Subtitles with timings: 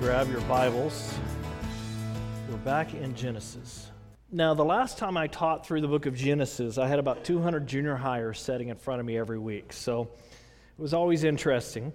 [0.00, 1.14] grab your Bibles.
[2.50, 3.90] We're back in Genesis.
[4.30, 7.66] Now, the last time I taught through the book of Genesis, I had about 200
[7.66, 9.72] junior hires sitting in front of me every week.
[9.72, 11.92] So it was always interesting.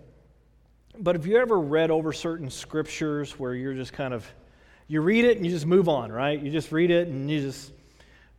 [0.98, 4.26] But have you ever read over certain scriptures where you're just kind of,
[4.88, 6.42] you read it and you just move on, right?
[6.42, 7.72] You just read it and you just,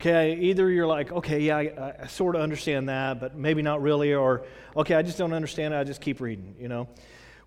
[0.00, 3.80] okay, either you're like, okay, yeah, I, I sort of understand that, but maybe not
[3.80, 4.44] really, or,
[4.76, 6.88] okay, I just don't understand it, I just keep reading, you know?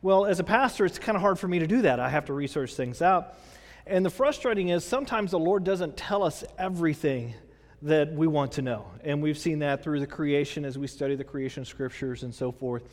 [0.06, 2.00] Well, as a pastor, it's kind of hard for me to do that.
[2.00, 3.40] I have to research things out.
[3.88, 7.34] And the frustrating is sometimes the Lord doesn't tell us everything
[7.82, 8.86] that we want to know.
[9.04, 12.52] And we've seen that through the creation as we study the creation scriptures and so
[12.52, 12.84] forth.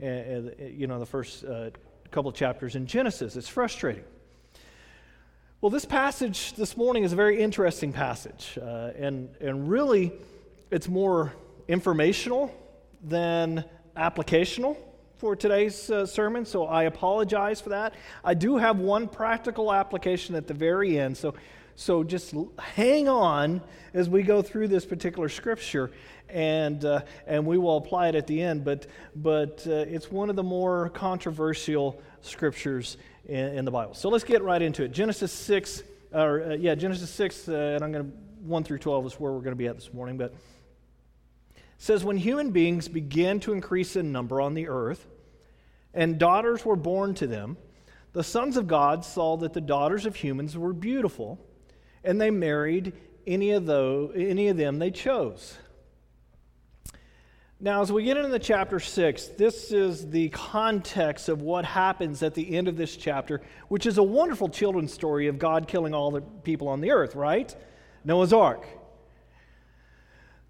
[0.00, 1.70] And, you know, the first uh,
[2.10, 3.36] couple chapters in Genesis.
[3.36, 4.02] It's frustrating.
[5.60, 8.58] Well, this passage this morning is a very interesting passage.
[8.60, 10.14] Uh, and, and really,
[10.72, 11.32] it's more
[11.68, 12.52] informational
[13.04, 13.64] than
[13.96, 14.76] applicational
[15.18, 17.94] for today's uh, sermon, so I apologize for that.
[18.22, 21.34] I do have one practical application at the very end, so,
[21.74, 23.62] so just hang on
[23.94, 25.90] as we go through this particular scripture,
[26.28, 28.62] and, uh, and we will apply it at the end.
[28.62, 33.94] But, but uh, it's one of the more controversial scriptures in, in, the Bible.
[33.94, 34.92] So let's get right into it.
[34.92, 39.06] Genesis 6, or uh, yeah, Genesis 6, uh, and I'm going to 1 through 12
[39.06, 40.34] is where we're going to be at this morning, but
[41.78, 45.06] says when human beings began to increase in number on the earth
[45.94, 47.56] and daughters were born to them
[48.12, 51.38] the sons of god saw that the daughters of humans were beautiful
[52.02, 52.92] and they married
[53.26, 55.58] any of, those, any of them they chose.
[57.58, 62.34] Now as we get into chapter 6 this is the context of what happens at
[62.34, 66.10] the end of this chapter which is a wonderful children's story of god killing all
[66.10, 67.56] the people on the earth right?
[68.04, 68.66] Noah's ark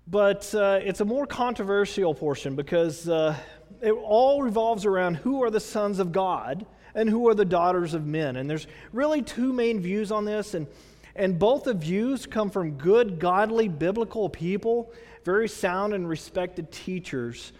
[0.06, 3.36] but uh, it's a more controversial portion because uh,
[3.82, 7.92] it all revolves around who are the sons of God and who are the daughters
[7.92, 8.36] of men.
[8.36, 10.66] And there's really two main views on this, and,
[11.14, 14.92] and both the views come from good, godly, biblical people,
[15.24, 17.52] very sound and respected teachers.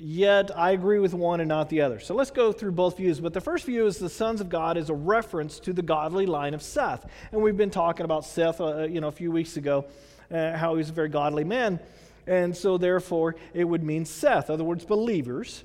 [0.00, 1.98] Yet I agree with one and not the other.
[1.98, 3.20] So let's go through both views.
[3.20, 6.26] But the first view is the sons of God is a reference to the godly
[6.26, 7.06] line of Seth.
[7.32, 9.86] And we've been talking about Seth, uh, you know, a few weeks ago
[10.30, 11.80] uh, how was a very godly man.
[12.26, 15.64] And so, therefore, it would mean Seth, other words, believers.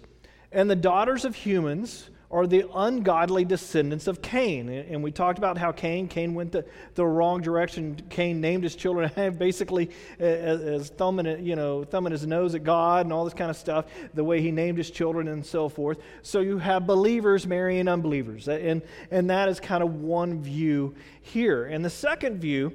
[0.52, 4.68] And the daughters of humans are the ungodly descendants of Cain.
[4.68, 6.66] And we talked about how Cain, Cain went the,
[6.96, 7.96] the wrong direction.
[8.10, 13.06] Cain named his children basically as, as thumbing, you know, thumbing his nose at God
[13.06, 13.86] and all this kind of stuff,
[14.16, 16.00] the way he named his children and so forth.
[16.24, 18.48] So you have believers marrying unbelievers.
[18.48, 18.82] And,
[19.12, 21.66] and that is kind of one view here.
[21.66, 22.74] And the second view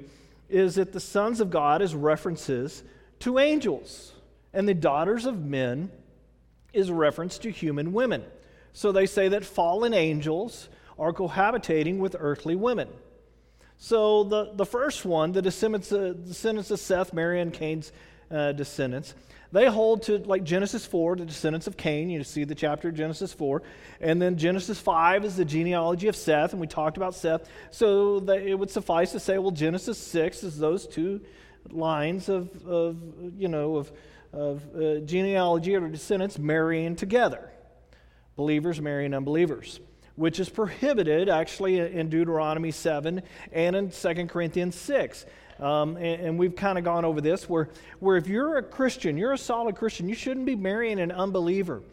[0.49, 2.83] is that the sons of God is references
[3.19, 4.13] to angels,
[4.53, 5.91] and the daughters of men
[6.73, 8.23] is reference to human women.
[8.73, 12.89] So they say that fallen angels are cohabitating with earthly women.
[13.77, 17.91] So the, the first one, the descendants, uh, descendants of Seth, marry, and Cain's
[18.29, 19.15] uh, descendants,
[19.51, 22.09] they hold to like Genesis 4, the descendants of Cain.
[22.09, 23.63] You see the chapter of Genesis 4.
[23.99, 27.49] And then Genesis 5 is the genealogy of Seth, and we talked about Seth.
[27.71, 31.21] So it would suffice to say, well, Genesis 6 is those two
[31.69, 32.97] lines of, of
[33.37, 33.91] you know, of,
[34.33, 37.49] of uh, genealogy or descendants marrying together.
[38.35, 39.79] Believers marrying unbelievers
[40.19, 43.23] which is prohibited actually in Deuteronomy 7
[43.53, 45.25] and in 2 Corinthians 6.
[45.59, 47.67] Um, and, and, we've kind of gone over this where,
[47.99, 51.83] where if you're a Christian, you're a solid Christian, you shouldn't be marrying an unbeliever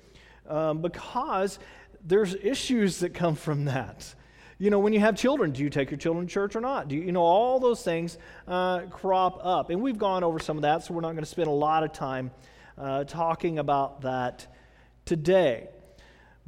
[0.49, 1.59] um, because
[2.05, 4.15] there's issues that come from that.
[4.59, 6.89] You know, when you have children, do you take your children to church or not?
[6.89, 9.71] Do you, you know, all those things uh, crop up.
[9.71, 11.83] And we've gone over some of that, so we're not going to spend a lot
[11.83, 12.31] of time
[12.79, 14.47] uh, talking about that
[15.05, 15.69] today.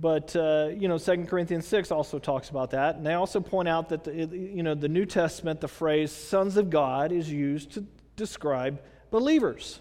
[0.01, 2.97] But, uh, you know, 2 Corinthians 6 also talks about that.
[2.97, 6.57] And they also point out that, the, you know, the New Testament, the phrase sons
[6.57, 9.81] of God is used to describe believers.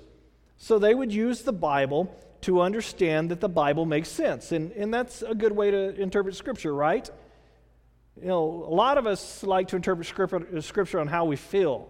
[0.57, 4.51] So they would use the Bible to understand that the Bible makes sense.
[4.51, 7.07] And, and that's a good way to interpret Scripture, right?
[8.19, 11.89] You know, a lot of us like to interpret Scripture, on how we feel.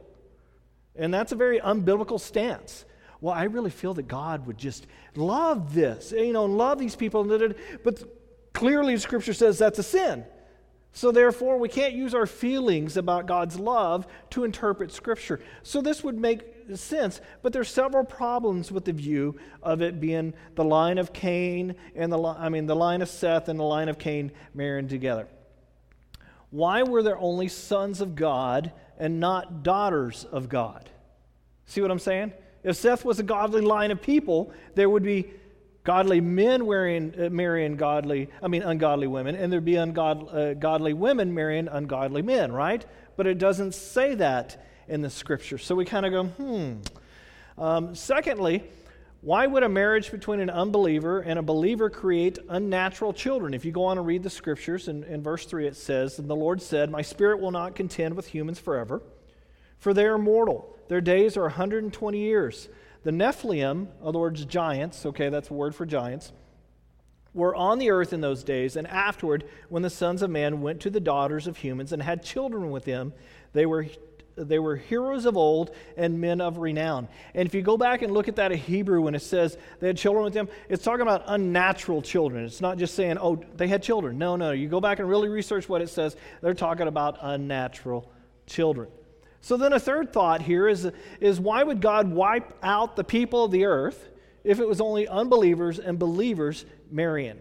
[0.98, 2.84] And that's a very unbiblical stance
[3.19, 4.86] well, I really feel that God would just
[5.16, 7.24] love this, you know, and love these people.
[7.84, 8.04] But
[8.57, 10.25] clearly, scripture says that's a sin.
[10.92, 15.39] So, therefore, we can't use our feelings about God's love to interpret Scripture.
[15.62, 16.42] So, this would make
[16.74, 21.75] sense, but there's several problems with the view of it being the line of Cain
[21.95, 25.27] and the I mean the line of Seth and the line of Cain marrying together.
[26.50, 30.89] Why were there only sons of God and not daughters of God?
[31.68, 32.33] See what I'm saying?
[32.63, 35.31] If Seth was a godly line of people, there would be
[35.88, 40.54] godly men marrying, uh, marrying godly, I mean, ungodly women, and there'd be ungodly uh,
[40.54, 42.86] godly women marrying ungodly men, right?
[43.16, 45.57] But it doesn't say that in the scripture.
[45.57, 46.74] So we kind of go, hmm.
[47.57, 48.66] Um, secondly,
[49.22, 53.54] why would a marriage between an unbeliever and a believer create unnatural children?
[53.54, 56.30] If you go on and read the scriptures, in, in verse 3 it says, And
[56.30, 59.01] the Lord said, My spirit will not contend with humans forever,
[59.80, 60.75] for they are mortal.
[60.90, 62.68] Their days are 120 years.
[63.07, 66.33] The Nephilim, other words, giants, okay, that's a word for giants,
[67.33, 70.81] were on the earth in those days, and afterward, when the sons of man went
[70.81, 73.13] to the daughters of humans and had children with them,
[73.54, 73.88] they were
[74.36, 77.07] they were heroes of old and men of renown.
[77.33, 79.88] And if you go back and look at that in Hebrew when it says they
[79.88, 82.44] had children with them, it's talking about unnatural children.
[82.44, 84.18] It's not just saying, oh, they had children.
[84.18, 84.51] No, no.
[84.51, 88.12] You go back and really research what it says, they're talking about unnatural
[88.48, 88.89] children.
[89.48, 90.92] So then a third thought here is,
[91.22, 94.10] is why would God wipe out the people of the earth
[94.44, 97.40] if it was only unbelievers and believers marrying?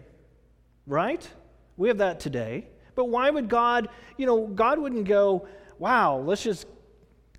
[0.85, 1.29] Right?
[1.75, 2.69] We have that today.
[2.95, 5.49] But why would God, you know, God wouldn't go,
[5.79, 6.65] wow, let's just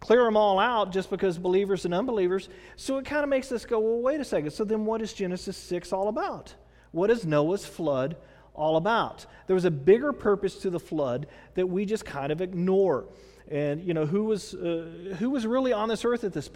[0.00, 2.50] clear them all out just because believers and unbelievers.
[2.76, 4.50] So it kind of makes us go, well, wait a second.
[4.50, 6.52] So then what is Genesis 6 all about?
[6.90, 8.18] What is Noah's flood
[8.52, 9.24] all about?
[9.46, 13.06] There was a bigger purpose to the flood that we just kind of ignore.
[13.50, 16.50] And, you know, who was, uh, who was really on this earth at this?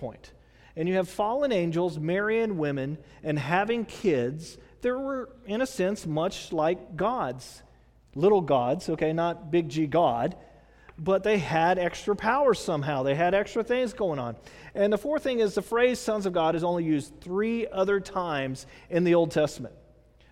[0.77, 6.07] And you have fallen angels marrying women and having kids that were, in a sense,
[6.07, 7.63] much like gods.
[8.15, 10.37] Little gods, okay, not big G God
[10.99, 13.03] but they had extra powers somehow.
[13.03, 14.37] They had extra things going on.
[14.75, 17.99] And the fourth thing is the phrase sons of God is only used three other
[18.01, 19.75] times in the Old Testament.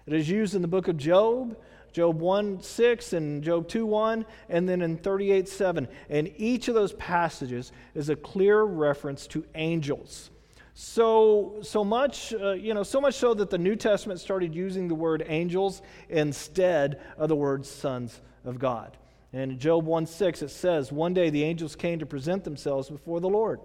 [0.06, 1.56] It is used in the book of Job,
[1.92, 5.88] Job 1 6 and Job 2 1, and then in 38 7.
[6.08, 10.30] And each of those passages is a clear reference to angels.
[10.74, 14.88] So, so much, uh, you know, so much so that the New Testament started using
[14.88, 18.96] the word angels instead of the word sons of God.
[19.32, 22.88] And in Job 1 6, it says, One day the angels came to present themselves
[22.88, 23.60] before the Lord.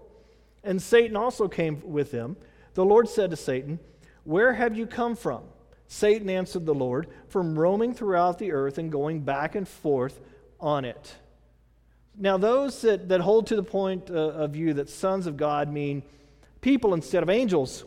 [0.64, 2.38] And Satan also came with them.
[2.74, 3.80] The Lord said to Satan,
[4.24, 5.44] Where have you come from?
[5.88, 10.20] Satan answered the Lord, From roaming throughout the earth and going back and forth
[10.60, 11.16] on it.
[12.18, 15.72] Now, those that, that hold to the point uh, of view that sons of God
[15.72, 16.04] mean
[16.62, 17.84] people instead of angels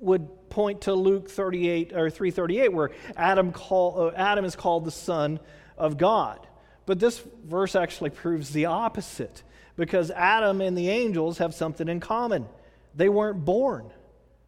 [0.00, 4.90] would point to Luke 38 or 338, where Adam, call, uh, Adam is called the
[4.90, 5.38] Son
[5.78, 6.46] of God.
[6.86, 9.42] But this verse actually proves the opposite
[9.76, 12.46] because Adam and the angels have something in common.
[12.94, 13.90] They weren't born,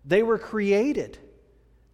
[0.04, 1.18] they were created.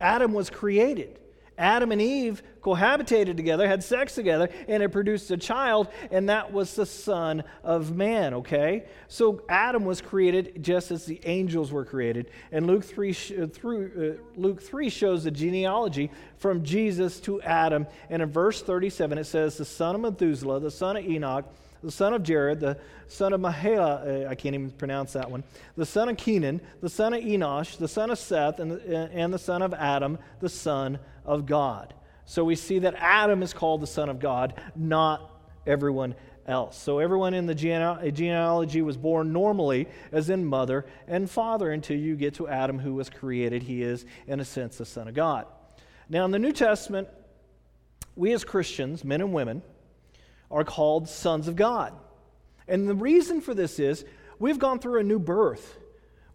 [0.04, 1.18] Adam was created.
[1.56, 6.52] Adam and Eve cohabitated together, had sex together, and it produced a child, and that
[6.52, 8.84] was the Son of Man, okay?
[9.08, 12.30] So Adam was created just as the angels were created.
[12.52, 17.86] And Luke 3, uh, through, uh, Luke 3 shows the genealogy from Jesus to Adam.
[18.10, 21.46] And in verse 37, it says, The son of Methuselah, the son of Enoch,
[21.84, 22.78] the son of Jared, the
[23.08, 25.44] son of Mahalalel, uh, I can't even pronounce that one,
[25.76, 29.32] the son of Kenan, the son of Enosh, the son of Seth, and the, and
[29.32, 31.94] the son of Adam, the son of God.
[32.24, 35.30] So we see that Adam is called the son of God, not
[35.66, 36.14] everyone
[36.46, 36.78] else.
[36.78, 42.16] So everyone in the genealogy was born normally, as in mother and father, until you
[42.16, 43.62] get to Adam, who was created.
[43.62, 45.46] He is, in a sense, the son of God.
[46.08, 47.08] Now, in the New Testament,
[48.16, 49.62] we as Christians, men and women,
[50.54, 51.92] are called sons of God.
[52.68, 54.04] And the reason for this is
[54.38, 55.78] we've gone through a new birth.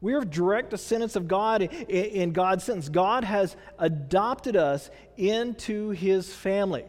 [0.02, 2.90] We are direct descendants of God in God's sense.
[2.90, 6.86] God has adopted us into his family,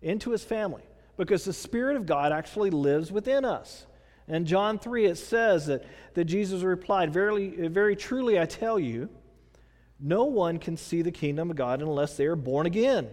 [0.00, 0.82] into his family,
[1.16, 3.86] because the Spirit of God actually lives within us.
[4.28, 9.08] In John 3, it says that, that Jesus replied, Verily, Very truly, I tell you,
[9.98, 13.08] no one can see the kingdom of God unless they are born again.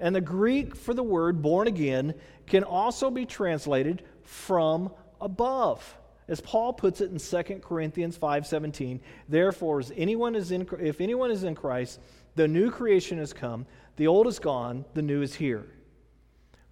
[0.00, 2.14] And the Greek for the word born again
[2.46, 4.90] can also be translated from
[5.20, 5.96] above.
[6.28, 11.30] As Paul puts it in 2 Corinthians 5:17, therefore as anyone is in if anyone
[11.30, 12.00] is in Christ,
[12.36, 15.66] the new creation has come, the old is gone, the new is here.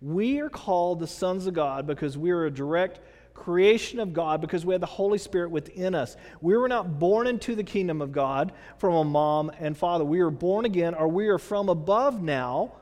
[0.03, 3.01] We are called the sons of God because we are a direct
[3.33, 6.17] creation of God because we have the Holy Spirit within us.
[6.41, 10.05] We were not born into the kingdom of God from a mom and father.
[10.05, 12.73] We are born again, or we are from above now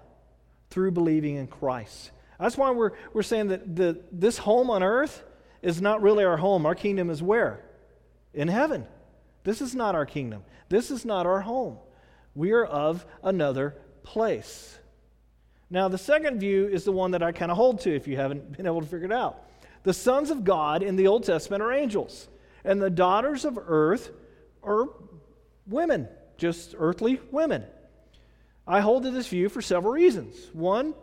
[0.75, 2.11] through believing in Christ.
[2.41, 5.23] That's why we're, we're saying that the, this home on earth
[5.63, 6.67] is not really our home.
[6.67, 7.65] Our kingdom is where?
[8.35, 8.85] In heaven.
[9.45, 10.43] This is not our kingdom.
[10.69, 11.79] This is not our home.
[12.35, 14.77] We are of another place.
[15.71, 18.17] Now, the second view is the one that I kind of hold to if you
[18.17, 19.45] haven't been able to figure it out.
[19.85, 22.27] The sons of God in the Old Testament are angels,
[22.65, 24.11] and the daughters of earth
[24.65, 24.87] are
[25.69, 27.63] women, just earthly women.
[28.67, 30.37] I hold to this view for several reasons.
[30.53, 30.95] One,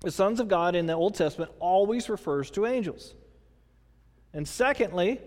[0.00, 3.14] the sons of God in the Old Testament always refers to angels.
[4.34, 5.20] And secondly,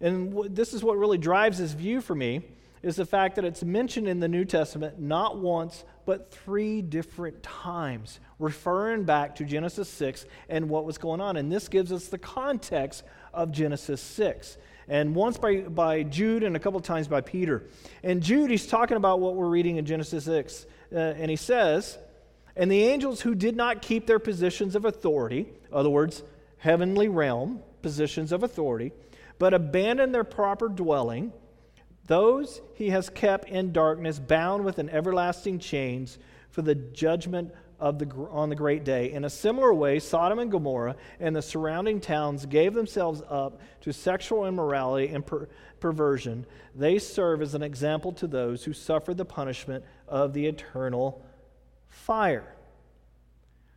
[0.00, 2.42] and this is what really drives this view for me,
[2.82, 7.42] is the fact that it's mentioned in the New Testament not once, but three different
[7.42, 11.36] times, referring back to Genesis 6 and what was going on.
[11.36, 14.56] And this gives us the context of Genesis 6.
[14.90, 17.62] And once by, by Jude and a couple of times by Peter.
[18.02, 20.66] And Jude, he's talking about what we're reading in Genesis 6.
[20.92, 21.96] Uh, and he says,
[22.56, 26.24] And the angels who did not keep their positions of authority, other words,
[26.58, 28.90] heavenly realm, positions of authority,
[29.38, 31.32] but abandoned their proper dwelling,
[32.06, 36.18] those he has kept in darkness, bound with an everlasting chains
[36.50, 39.10] for the judgment of the, on the great day.
[39.10, 43.92] In a similar way, Sodom and Gomorrah and the surrounding towns gave themselves up to
[43.92, 45.48] sexual immorality and per-
[45.80, 46.46] perversion.
[46.74, 51.24] They serve as an example to those who suffer the punishment of the eternal
[51.88, 52.54] fire.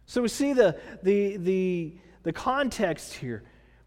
[0.05, 1.93] So we see the, the, the,
[2.23, 3.43] the context here.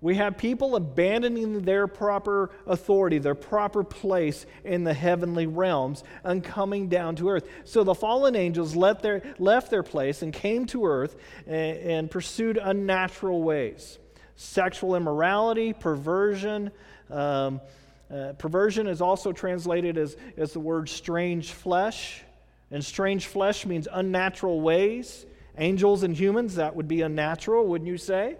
[0.07, 6.45] We have people abandoning their proper authority, their proper place in the heavenly realms, and
[6.45, 7.49] coming down to earth.
[7.65, 12.11] So the fallen angels left their, left their place and came to earth and, and
[12.11, 13.99] pursued unnatural ways
[14.37, 16.71] sexual immorality, perversion.
[17.11, 17.61] Um,
[18.09, 22.23] uh, perversion is also translated as, as the word strange flesh.
[22.71, 25.27] And strange flesh means unnatural ways.
[25.59, 28.37] Angels and humans, that would be unnatural, wouldn't you say?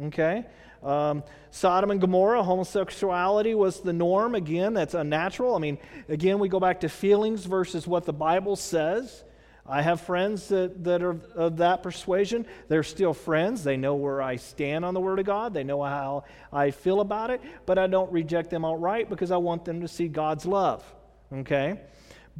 [0.00, 0.44] Okay?
[0.82, 4.34] Um, Sodom and Gomorrah, homosexuality was the norm.
[4.34, 5.54] Again, that's unnatural.
[5.54, 9.24] I mean, again, we go back to feelings versus what the Bible says.
[9.70, 12.46] I have friends that, that are of that persuasion.
[12.68, 13.64] They're still friends.
[13.64, 15.52] They know where I stand on the Word of God.
[15.52, 19.36] They know how I feel about it, but I don't reject them outright because I
[19.36, 20.82] want them to see God's love.
[21.30, 21.80] Okay?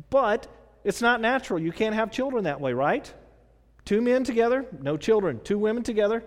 [0.08, 0.46] But
[0.84, 1.58] it's not natural.
[1.58, 3.12] You can't have children that way, right?
[3.84, 5.40] Two men together, no children.
[5.44, 6.24] Two women together,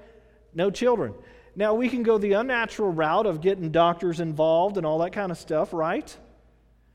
[0.54, 1.16] no children.
[1.56, 5.32] Now, we can go the unnatural route of getting doctors involved and all that kind
[5.32, 6.16] of stuff, right?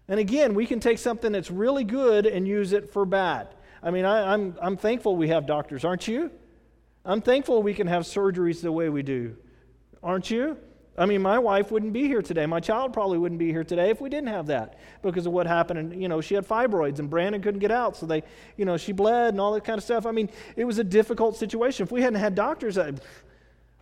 [0.09, 3.49] And again, we can take something that's really good and use it for bad.
[3.83, 6.31] I mean, I, am I'm, I'm thankful we have doctors, aren't you?
[7.05, 9.37] I'm thankful we can have surgeries the way we do,
[10.03, 10.57] aren't you?
[10.99, 12.47] I mean, my wife wouldn't be here today.
[12.47, 15.47] My child probably wouldn't be here today if we didn't have that because of what
[15.47, 15.79] happened.
[15.79, 17.97] And, you know, she had fibroids and Brandon couldn't get out.
[17.97, 18.23] So they,
[18.57, 20.07] you know, she bled and all that kind of stuff.
[20.07, 21.85] I mean, it was a difficult situation.
[21.85, 22.95] If we hadn't had doctors, I,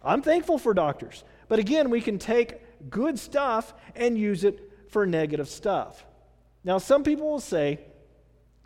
[0.04, 1.24] I'm thankful for doctors.
[1.48, 6.04] But again, we can take good stuff and use it for negative stuff.
[6.62, 7.80] Now, some people will say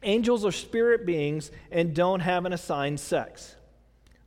[0.02, 3.56] angels are spirit beings and don't have an assigned sex.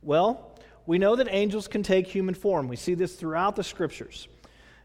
[0.02, 2.68] Well, we know that angels can take human form.
[2.68, 4.28] We see this throughout the scriptures.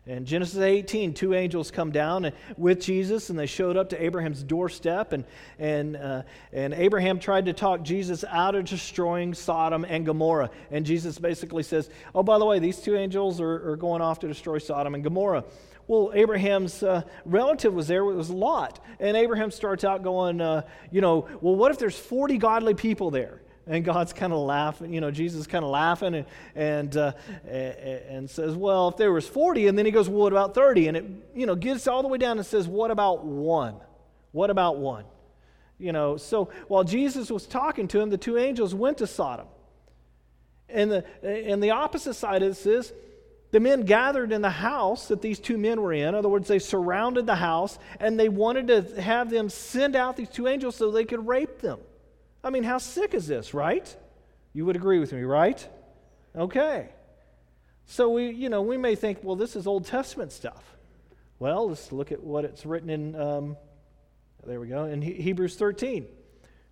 [0.08, 4.42] In Genesis 18, two angels come down with Jesus and they showed up to Abraham's
[4.42, 5.12] doorstep.
[5.12, 5.26] And,
[5.60, 6.24] and, uh,
[6.54, 10.50] and Abraham tried to talk Jesus out of destroying Sodom and Gomorrah.
[10.72, 14.20] And Jesus basically says, Oh, by the way, these two angels are, are going off
[14.20, 15.44] to destroy Sodom and Gomorrah.
[15.88, 18.80] Well, Abraham's uh, relative was there, it was Lot.
[19.02, 23.12] And Abraham starts out going, uh, You know, well, what if there's 40 godly people
[23.12, 23.42] there?
[23.67, 27.12] And God's kind of laughing, you know, Jesus kind of laughing and, and, uh,
[27.45, 30.88] and says, well, if there was 40, and then he goes, well, what about 30?
[30.88, 31.05] And it,
[31.36, 33.75] you know, gets all the way down and says, what about one?
[34.31, 35.03] What about one?
[35.79, 39.47] You know, so while Jesus was talking to him, the two angels went to Sodom.
[40.69, 42.93] And the, and the opposite side of this is
[43.51, 46.09] the men gathered in the house that these two men were in.
[46.09, 50.17] In other words, they surrounded the house and they wanted to have them send out
[50.17, 51.79] these two angels so they could rape them.
[52.48, 53.94] I mean, how sick is this, right?
[54.54, 55.68] You would agree with me, right?
[56.34, 56.88] Okay.
[57.86, 60.77] So we, you know, we may think, well, this is Old Testament stuff.
[61.39, 63.16] Well, let's look at what it's written in.
[63.16, 63.58] Um,
[64.46, 66.08] there we go in he- Hebrews 13.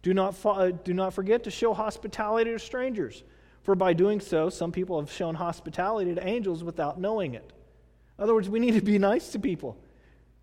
[0.01, 3.23] Do not fo- uh, do not forget to show hospitality to strangers,
[3.61, 7.51] for by doing so, some people have shown hospitality to angels without knowing it.
[8.17, 9.77] In other words, we need to be nice to people.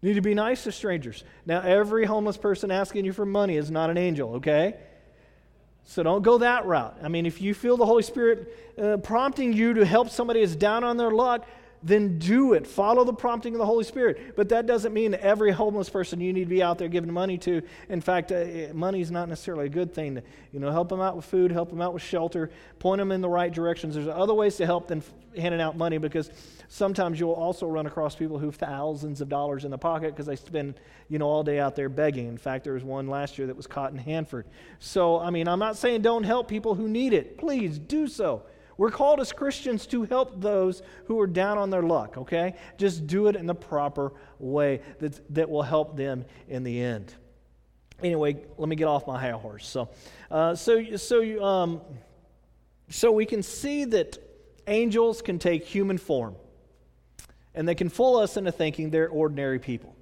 [0.02, 1.24] We need to be nice to strangers.
[1.46, 4.76] Now, every homeless person asking you for money is not an angel, okay?
[5.84, 6.96] So don't go that route.
[7.02, 10.56] I mean, if you feel the Holy Spirit uh, prompting you to help somebody that's
[10.56, 11.46] down on their luck,
[11.82, 12.66] then do it.
[12.66, 14.36] Follow the prompting of the Holy Spirit.
[14.36, 17.38] But that doesn't mean every homeless person you need to be out there giving money
[17.38, 17.62] to.
[17.88, 20.16] In fact, uh, money is not necessarily a good thing.
[20.16, 20.22] To,
[20.52, 23.20] you know, help them out with food, help them out with shelter, point them in
[23.20, 23.94] the right directions.
[23.94, 25.02] There's other ways to help than
[25.36, 26.30] handing out money because
[26.68, 30.26] sometimes you'll also run across people who have thousands of dollars in the pocket because
[30.26, 30.74] they spend,
[31.08, 32.28] you know, all day out there begging.
[32.28, 34.46] In fact, there was one last year that was caught in Hanford.
[34.78, 37.38] So, I mean, I'm not saying don't help people who need it.
[37.38, 38.42] Please do so
[38.82, 42.56] We're called as Christians to help those who are down on their luck, okay?
[42.78, 47.14] Just do it in the proper way that, that will help them in the end.
[48.02, 49.68] Anyway, let me get off my high horse.
[49.68, 49.88] So,
[50.32, 51.80] uh, so, so, um,
[52.88, 54.18] so we can see that
[54.66, 56.34] angels can take human form
[57.54, 59.94] and they can fool us into thinking they're ordinary people.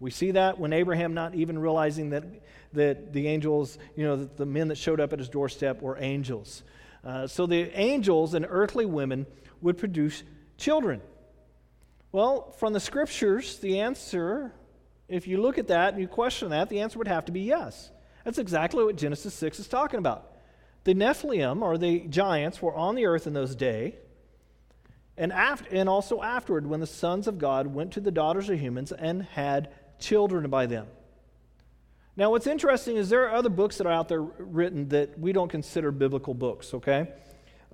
[0.00, 2.24] We see that when Abraham, not even realizing that,
[2.72, 6.64] that the angels, you know, the men that showed up at his doorstep were angels.
[7.06, 9.26] Uh, so the angels and earthly women
[9.60, 10.24] would produce
[10.58, 11.00] children.
[12.10, 14.52] Well, from the scriptures, the answer,
[15.08, 17.42] if you look at that and you question that, the answer would have to be
[17.42, 17.90] yes.
[18.24, 20.32] That's exactly what Genesis 6 is talking about.
[20.82, 23.94] The Nephilim, or the giants, were on the earth in those days.
[25.16, 28.58] And, after, and also afterward, when the sons of God went to the daughters of
[28.58, 29.70] humans and had
[30.00, 30.88] children by them.
[32.18, 35.32] Now, what's interesting is there are other books that are out there written that we
[35.32, 37.08] don't consider biblical books, okay?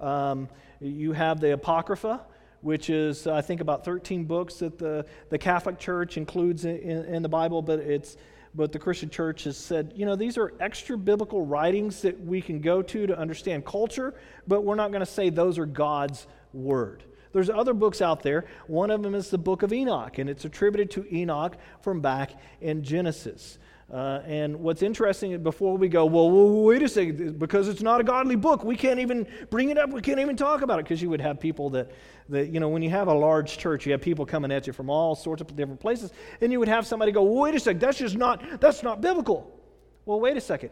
[0.00, 0.49] Um,
[0.80, 2.22] you have the Apocrypha,
[2.61, 7.22] which is, I think, about 13 books that the, the Catholic Church includes in, in
[7.22, 8.16] the Bible, but it's
[8.54, 12.42] but the Christian church has said, you know, these are extra biblical writings that we
[12.42, 14.14] can go to to understand culture,
[14.46, 17.02] but we're not going to say those are God's word.
[17.32, 18.44] There's other books out there.
[18.66, 22.32] One of them is the book of Enoch, and it's attributed to Enoch from back
[22.61, 23.58] in Genesis.
[23.90, 26.30] Uh, and what's interesting, before we go, well,
[26.62, 29.90] wait a second, because it's not a godly book, we can't even bring it up,
[29.90, 31.90] we can't even talk about it, because you would have people that,
[32.30, 34.72] that, you know, when you have a large church, you have people coming at you
[34.72, 36.10] from all sorts of different places,
[36.40, 39.60] and you would have somebody go, wait a second, that's just not, that's not biblical.
[40.06, 40.70] Well, wait a second.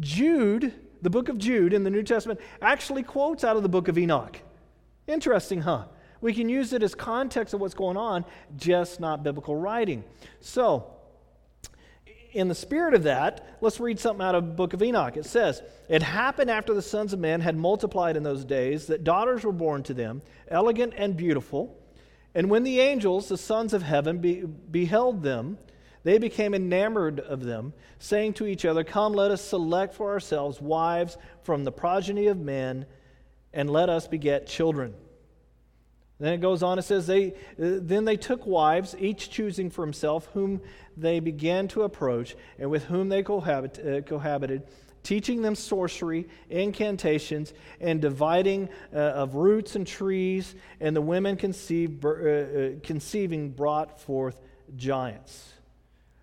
[0.00, 3.86] Jude, the book of Jude in the New Testament, actually quotes out of the book
[3.86, 4.38] of Enoch.
[5.06, 5.84] Interesting, huh?
[6.20, 8.24] We can use it as context of what's going on,
[8.56, 10.04] just not biblical writing.
[10.40, 10.90] So,
[12.32, 15.16] in the spirit of that, let's read something out of the book of Enoch.
[15.16, 19.04] It says, It happened after the sons of men had multiplied in those days that
[19.04, 21.76] daughters were born to them, elegant and beautiful.
[22.34, 25.58] And when the angels, the sons of heaven, be, beheld them,
[26.02, 30.60] they became enamored of them, saying to each other, Come, let us select for ourselves
[30.60, 32.86] wives from the progeny of men,
[33.52, 34.94] and let us beget children.
[36.20, 40.28] Then it goes on, it says, they, Then they took wives, each choosing for himself,
[40.34, 40.60] whom
[40.96, 44.62] they began to approach, and with whom they cohabit, uh, cohabited,
[45.02, 50.54] teaching them sorcery, incantations, and dividing uh, of roots and trees.
[50.78, 54.38] And the women conceived, uh, uh, conceiving brought forth
[54.76, 55.54] giants.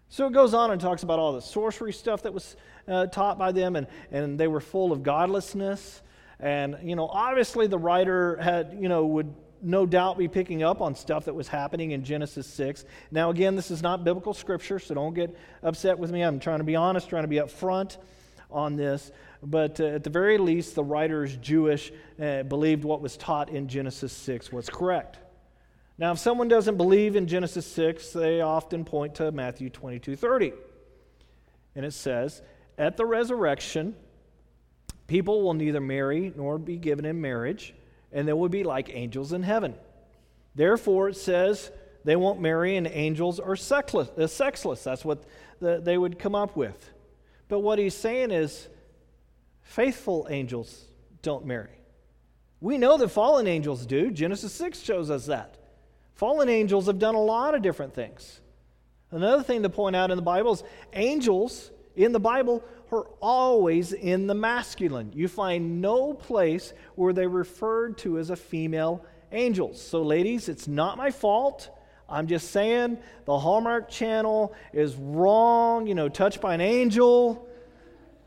[0.09, 2.55] So it goes on and talks about all the sorcery stuff that was
[2.87, 6.03] uh, taught by them, and, and they were full of godlessness.
[6.39, 10.81] And, you know, obviously the writer had, you know, would no doubt be picking up
[10.81, 12.85] on stuff that was happening in Genesis 6.
[13.11, 16.21] Now, again, this is not biblical scripture, so don't get upset with me.
[16.21, 17.97] I'm trying to be honest, trying to be upfront
[18.49, 19.11] on this.
[19.43, 21.91] But uh, at the very least, the writer is Jewish,
[22.21, 25.19] uh, believed what was taught in Genesis 6 was correct.
[25.97, 30.53] Now, if someone doesn't believe in Genesis 6, they often point to Matthew 22 30.
[31.75, 32.41] And it says,
[32.77, 33.95] At the resurrection,
[35.07, 37.73] people will neither marry nor be given in marriage
[38.11, 39.75] and they will be like angels in heaven.
[40.55, 41.71] Therefore, it says
[42.03, 44.09] they won't marry, and angels are sexless.
[44.17, 44.83] Uh, sexless.
[44.83, 45.23] That's what
[45.59, 46.91] the, they would come up with.
[47.47, 48.67] But what he's saying is
[49.61, 50.85] faithful angels
[51.21, 51.69] don't marry.
[52.59, 54.09] We know that fallen angels do.
[54.09, 55.57] Genesis 6 shows us that.
[56.15, 58.41] Fallen angels have done a lot of different things.
[59.11, 63.91] Another thing to point out in the Bible is angels in the Bible are always
[63.91, 65.11] in the masculine.
[65.13, 69.81] You find no place where they're referred to as a female angels.
[69.81, 71.69] So, ladies, it's not my fault.
[72.07, 77.45] I'm just saying the Hallmark Channel is wrong, you know, touched by an angel.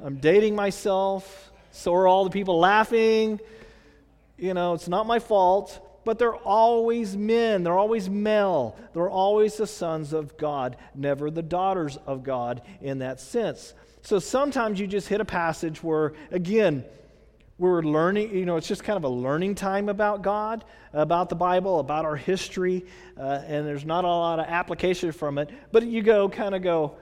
[0.04, 1.50] I'm dating myself.
[1.70, 3.40] So are all the people laughing.
[4.36, 7.62] You know, it's not my fault but they're always men.
[7.62, 8.76] They're always male.
[8.94, 13.74] They're always the sons of God, never the daughters of God in that sense.
[14.02, 16.84] So sometimes you just hit a passage where, again,
[17.58, 21.36] we're learning, you know, it's just kind of a learning time about God, about the
[21.36, 25.48] Bible, about our history, uh, and there's not a lot of application from it.
[25.70, 26.96] But you go, kind of go,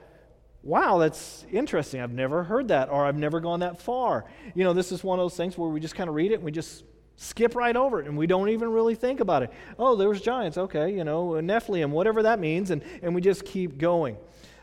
[0.63, 2.03] wow, that's interesting.
[2.03, 4.27] I've never heard that, or I've never gone that far.
[4.55, 6.35] You know, this is one of those things where we just kind of read it
[6.35, 6.85] and we just
[7.21, 9.51] skip right over it and we don't even really think about it.
[9.79, 10.57] Oh, there was giants.
[10.57, 14.17] Okay, you know, Nephilim, whatever that means, and, and we just keep going.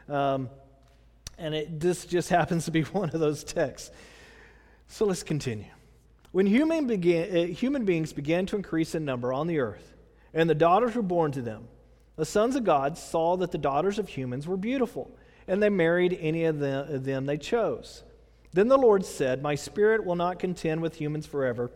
[0.08, 0.50] Um,
[1.38, 3.91] and it, this just happens to be one of those texts.
[4.88, 5.65] So let's continue.
[6.32, 9.94] When human, began, uh, human beings began to increase in number on the earth,
[10.34, 11.68] and the daughters were born to them,
[12.15, 15.12] the sons of God saw that the daughters of humans were beautiful,
[15.48, 18.04] and they married any of them, of them they chose.
[18.54, 21.72] Then the Lord said, My spirit will not contend with humans forever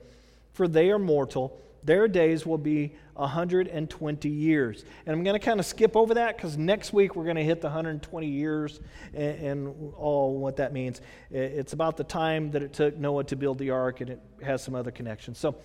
[0.53, 1.59] for they are mortal.
[1.83, 4.85] Their days will be 120 years.
[5.05, 7.43] And I'm going to kind of skip over that because next week we're going to
[7.43, 8.79] hit the 120 years
[9.13, 11.01] and, and, all what that means.
[11.29, 14.63] It's about the time that it took Noah to build the ark, and it has
[14.63, 15.37] some other connections.
[15.37, 15.55] So,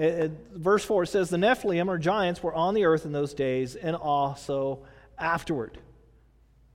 [0.00, 3.76] uh, verse 4 says, The Nephilim, or giants, were on the earth in those days
[3.76, 4.80] and also
[5.18, 5.78] afterward.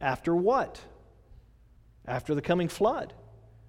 [0.02, 0.80] After what?
[2.08, 3.14] After the coming flood.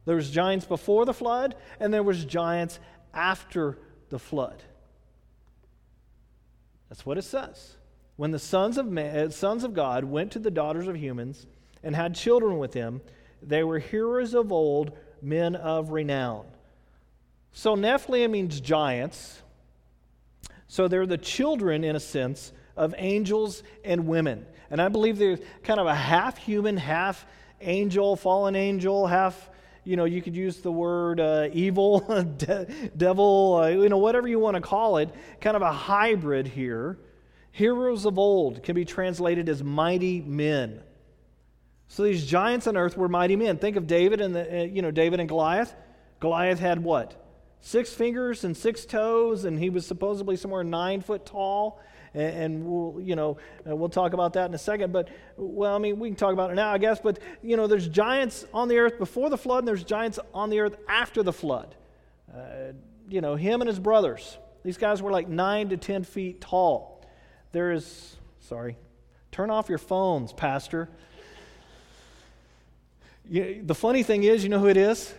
[0.06, 2.78] There was giants before the flood, and there was giants
[3.12, 3.78] after
[4.10, 4.62] the flood.
[6.88, 7.76] That's what it says.
[8.16, 11.46] When the sons of, man, uh, sons of God went to the daughters of humans
[11.82, 13.00] and had children with them,
[13.42, 14.92] they were heroes of old,
[15.22, 16.44] men of renown.
[17.52, 19.40] So Nephilim means giants.
[20.68, 24.46] So they're the children, in a sense, of angels and women.
[24.70, 27.26] And I believe they're kind of a half human, half
[27.60, 29.50] angel, fallen angel, half
[29.90, 31.98] you know, you could use the word uh, evil,
[32.38, 36.46] de- devil, uh, you know, whatever you want to call it, kind of a hybrid
[36.46, 36.96] here.
[37.50, 40.80] Heroes of old can be translated as mighty men.
[41.88, 43.58] So these giants on earth were mighty men.
[43.58, 45.74] Think of David and the, uh, you know, David and Goliath.
[46.20, 47.20] Goliath had what?
[47.60, 51.80] Six fingers and six toes, and he was supposedly somewhere nine foot tall
[52.14, 54.92] and, and we'll, you know, uh, we'll talk about that in a second.
[54.92, 57.00] But, well, I mean, we can talk about it now, I guess.
[57.00, 60.50] But, you know, there's giants on the earth before the flood, and there's giants on
[60.50, 61.74] the earth after the flood.
[62.32, 62.72] Uh,
[63.08, 67.04] you know, him and his brothers, these guys were like nine to 10 feet tall.
[67.52, 68.76] There is, sorry,
[69.32, 70.88] turn off your phones, Pastor.
[73.28, 75.12] You, the funny thing is, you know who it is?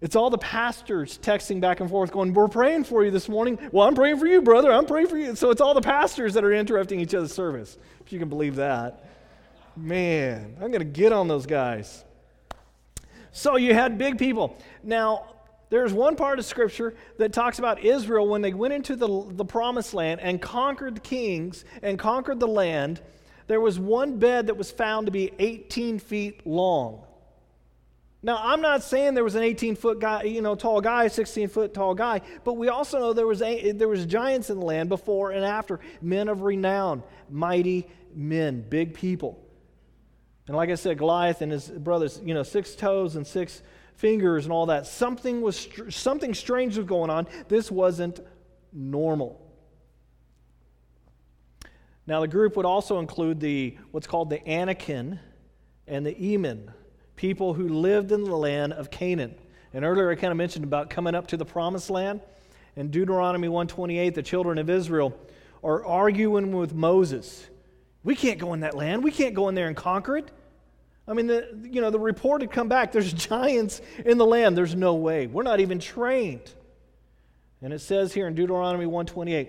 [0.00, 3.58] It's all the pastors texting back and forth, going, We're praying for you this morning.
[3.72, 4.72] Well, I'm praying for you, brother.
[4.72, 5.34] I'm praying for you.
[5.34, 8.56] So it's all the pastors that are interrupting each other's service, if you can believe
[8.56, 9.04] that.
[9.76, 12.04] Man, I'm going to get on those guys.
[13.32, 14.56] So you had big people.
[14.84, 15.34] Now,
[15.70, 19.44] there's one part of Scripture that talks about Israel when they went into the, the
[19.44, 23.00] promised land and conquered the kings and conquered the land.
[23.48, 27.04] There was one bed that was found to be 18 feet long.
[28.20, 31.48] Now, I'm not saying there was an 18 foot guy, you know, tall guy, 16
[31.48, 34.64] foot tall guy, but we also know there was, a, there was giants in the
[34.64, 39.44] land before and after, men of renown, mighty men, big people.
[40.48, 43.62] And like I said, Goliath and his brothers, you know, six toes and six
[43.94, 44.86] fingers and all that.
[44.86, 47.26] Something was something strange was going on.
[47.48, 48.20] This wasn't
[48.72, 49.44] normal.
[52.06, 55.20] Now, the group would also include the what's called the Anakim
[55.86, 56.72] and the Eman
[57.18, 59.34] people who lived in the land of Canaan.
[59.74, 62.20] And earlier I kind of mentioned about coming up to the promised land.
[62.76, 65.18] In Deuteronomy 128, the children of Israel
[65.64, 67.44] are arguing with Moses.
[68.04, 69.02] We can't go in that land.
[69.02, 70.30] We can't go in there and conquer it.
[71.08, 72.92] I mean, the, you know, the report had come back.
[72.92, 74.56] There's giants in the land.
[74.56, 75.26] There's no way.
[75.26, 76.54] We're not even trained.
[77.60, 79.48] And it says here in Deuteronomy 128,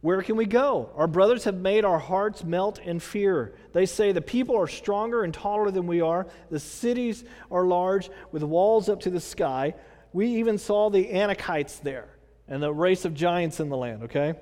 [0.00, 0.90] where can we go?
[0.96, 3.54] Our brothers have made our hearts melt in fear.
[3.72, 6.26] They say the people are stronger and taller than we are.
[6.50, 9.74] The cities are large with walls up to the sky.
[10.14, 12.08] We even saw the Anakites there
[12.48, 14.34] and the race of giants in the land, okay?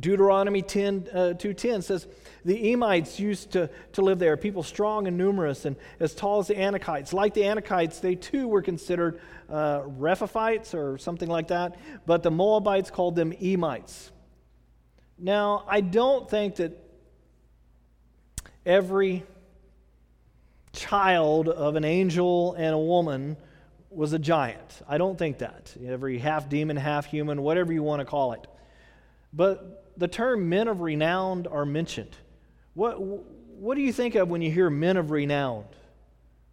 [0.00, 2.06] Deuteronomy 10, uh, 2.10 says,
[2.46, 6.46] The Emites used to, to live there, people strong and numerous and as tall as
[6.46, 7.12] the Anakites.
[7.12, 12.30] Like the Anakites, they too were considered uh, Rephaites or something like that, but the
[12.30, 14.12] Moabites called them Emites.
[15.22, 16.76] Now, I don't think that
[18.66, 19.22] every
[20.72, 23.36] child of an angel and a woman
[23.88, 24.82] was a giant.
[24.88, 25.76] I don't think that.
[25.86, 28.44] Every half demon, half human, whatever you want to call it.
[29.32, 32.16] But the term men of renown are mentioned.
[32.74, 35.66] What, what do you think of when you hear men of renown?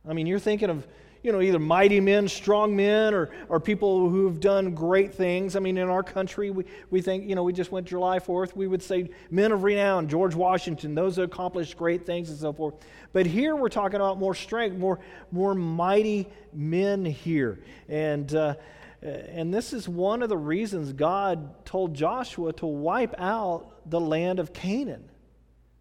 [0.08, 0.86] I mean, you're thinking of
[1.21, 5.55] you know, either mighty men, strong men, or, or people who've done great things.
[5.55, 8.55] I mean, in our country, we, we think, you know, we just went July 4th,
[8.55, 12.53] we would say men of renown, George Washington, those who accomplished great things and so
[12.53, 12.75] forth.
[13.12, 14.99] But here we're talking about more strength, more,
[15.32, 17.60] more mighty men here.
[17.89, 18.55] And, uh,
[19.01, 24.39] and this is one of the reasons God told Joshua to wipe out the land
[24.39, 25.10] of Canaan,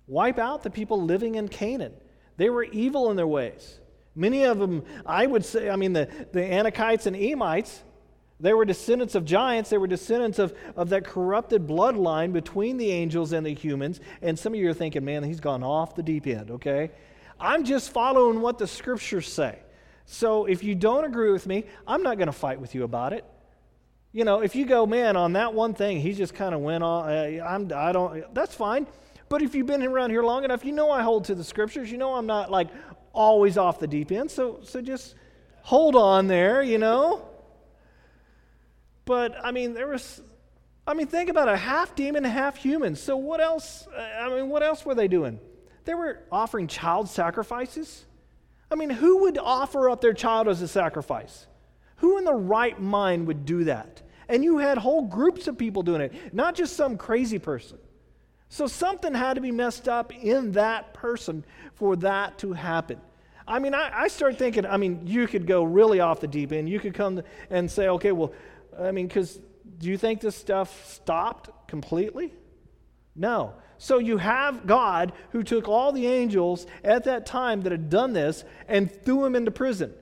[0.09, 1.93] wipe out the people living in Canaan.
[2.39, 3.79] They were evil in their ways.
[4.15, 7.83] Many of them, I would say, I mean, the, the Anakites and Emites,
[8.41, 9.71] they were descendants of giants.
[9.71, 14.01] They were descendants of, of that corrupted bloodline between the angels and the humans.
[14.23, 16.91] And some of you are thinking, man, he's gone off the deep end, okay?
[17.41, 19.59] I'm just following what the scriptures say.
[20.07, 23.13] So if you don't agree with me, I'm not going to fight with you about
[23.13, 23.25] it.
[24.13, 26.83] You know, if you go, man, on that one thing, he just kind of went
[26.83, 28.87] on, uh, I'm, I don't, that's fine.
[29.29, 31.93] But if you've been around here long enough, you know I hold to the scriptures.
[31.93, 32.69] You know I'm not like
[33.13, 34.31] always off the deep end.
[34.31, 35.15] So, so just
[35.63, 37.27] hold on there, you know.
[39.05, 40.21] But I mean, there was,
[40.87, 42.95] I mean, think about it half demon, half human.
[42.95, 43.87] So what else?
[43.87, 45.41] Uh, I mean, what else were they doing?
[45.85, 48.05] They were offering child sacrifices.
[48.71, 51.47] I mean, who would offer up their child as a sacrifice?
[51.97, 54.03] Who in the right mind would do that?
[54.29, 57.79] And you had whole groups of people doing it, not just some crazy person.
[58.49, 63.01] So something had to be messed up in that person for that to happen.
[63.47, 66.53] I mean, I, I start thinking, I mean, you could go really off the deep
[66.53, 66.69] end.
[66.69, 68.33] You could come and say, okay, well,
[68.79, 69.41] I mean, because
[69.79, 72.35] do you think this stuff stopped completely?
[73.15, 73.55] No.
[73.79, 78.13] So you have God who took all the angels at that time that had done
[78.13, 79.95] this and threw them into prison.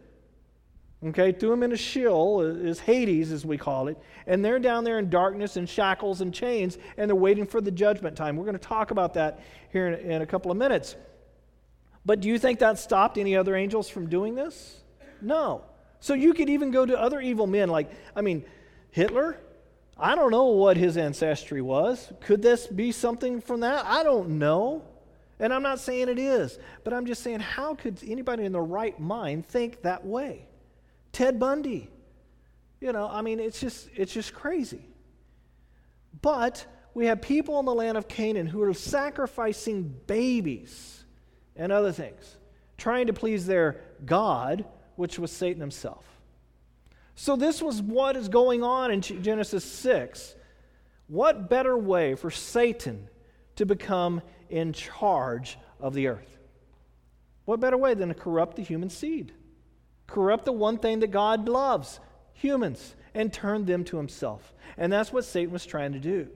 [1.05, 4.99] Okay, threw them a Sheol, is Hades as we call it, and they're down there
[4.99, 8.37] in darkness and shackles and chains, and they're waiting for the judgment time.
[8.37, 10.97] We're going to talk about that here in, in a couple of minutes.
[12.07, 14.83] But do you think that stopped any other angels from doing this?
[15.21, 15.65] No.
[16.01, 18.45] So you could even go to other evil men, like, I mean,
[18.91, 19.39] Hitler,
[19.99, 22.13] I don't know what his ancestry was.
[22.21, 23.85] Could this be something from that?
[23.85, 24.83] I don't know.
[25.39, 28.63] And I'm not saying it is, but I'm just saying, how could anybody in their
[28.63, 30.46] right mind think that way?
[31.17, 31.89] Ted Bundy.
[32.79, 34.83] You know, I mean, it's just, it's just crazy.
[36.21, 41.05] But we have people in the land of Canaan who are sacrificing babies
[41.57, 42.37] and other things,
[42.77, 46.05] trying to please their God, which was Satan himself.
[47.15, 50.35] So, this was what is going on in Genesis 6.
[51.07, 53.09] What better way for Satan
[53.55, 56.39] to become in charge of the earth?
[57.47, 59.33] What better way than to corrupt the human seed?
[60.07, 62.01] Corrupt the one thing that God loves,
[62.33, 64.53] humans, and turn them to himself.
[64.77, 66.29] And that's what Satan was trying to do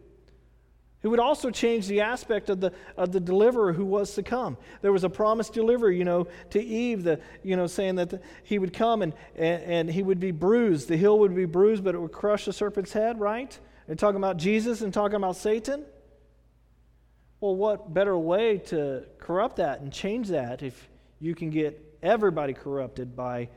[1.02, 4.56] He would also change the aspect of the, of the deliverer who was to come.
[4.83, 8.20] There was a promised deliverer, you know, to Eve, the, you know, saying that the,
[8.42, 10.88] he would come and, and, and, he would be bruised.
[10.88, 13.59] The heel would be bruised, but it would crush the serpent's head, right?
[13.88, 15.85] And talking about Jesus and talking about Satan.
[17.40, 20.88] Well, what better way to corrupt that and change that if
[21.20, 23.48] you can get everybody corrupted by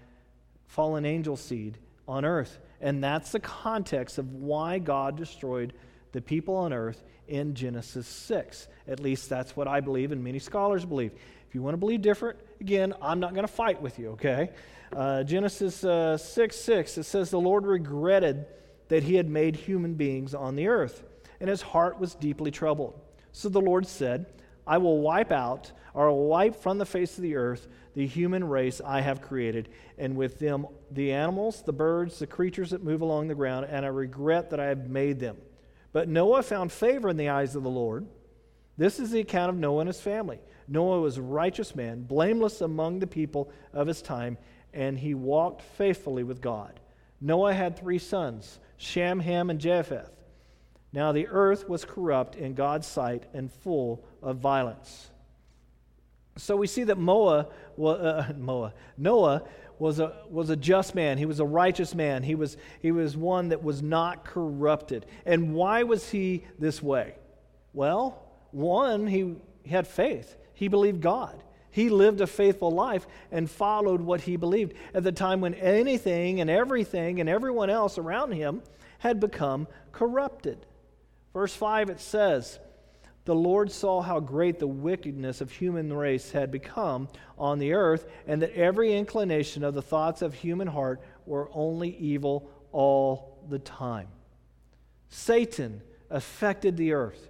[0.68, 2.60] fallen angel seed on earth?
[2.82, 5.74] And that's the context of why God destroyed
[6.12, 8.68] the people on earth in Genesis 6.
[8.88, 11.14] At least that's what I believe, and many scholars believe.
[11.48, 14.50] If you want to believe different, again, I'm not going to fight with you, okay?
[14.96, 18.46] Uh, Genesis uh, 6 6, it says, The Lord regretted
[18.90, 21.04] that he had made human beings on the earth,
[21.40, 23.00] and his heart was deeply troubled.
[23.32, 24.26] So the Lord said,
[24.66, 28.82] I will wipe out, or wipe from the face of the earth, the human race
[28.84, 33.28] I have created, and with them the animals, the birds, the creatures that move along
[33.28, 35.38] the ground, and I regret that I have made them.
[35.92, 38.08] But Noah found favor in the eyes of the Lord.
[38.78, 40.40] This is the account of Noah and his family.
[40.68, 44.38] Noah was a righteous man, blameless among the people of his time,
[44.74, 46.80] and he walked faithfully with God.
[47.22, 50.23] Noah had three sons Shem, Ham, and Japheth.
[50.94, 55.10] Now the earth was corrupt in God's sight and full of violence.
[56.38, 57.48] So we see that Moa,
[57.84, 59.44] uh, Moa, Noah
[59.80, 61.18] was a, was a just man.
[61.18, 62.24] He was a righteous man.
[62.24, 65.06] He was, he was one that was not corrupted.
[65.26, 67.16] And why was he this way?
[67.74, 71.44] Well, one, he, he had faith, he believed God.
[71.72, 76.40] He lived a faithful life and followed what he believed at the time when anything
[76.40, 78.62] and everything and everyone else around him
[79.00, 80.68] had become corrupted.
[81.34, 82.60] Verse 5 it says,
[83.26, 88.06] the Lord saw how great the wickedness of human race had become on the earth,
[88.28, 93.60] and that every inclination of the thoughts of human heart were only evil all the
[93.60, 94.10] time.
[95.08, 97.30] Satan affected the earth.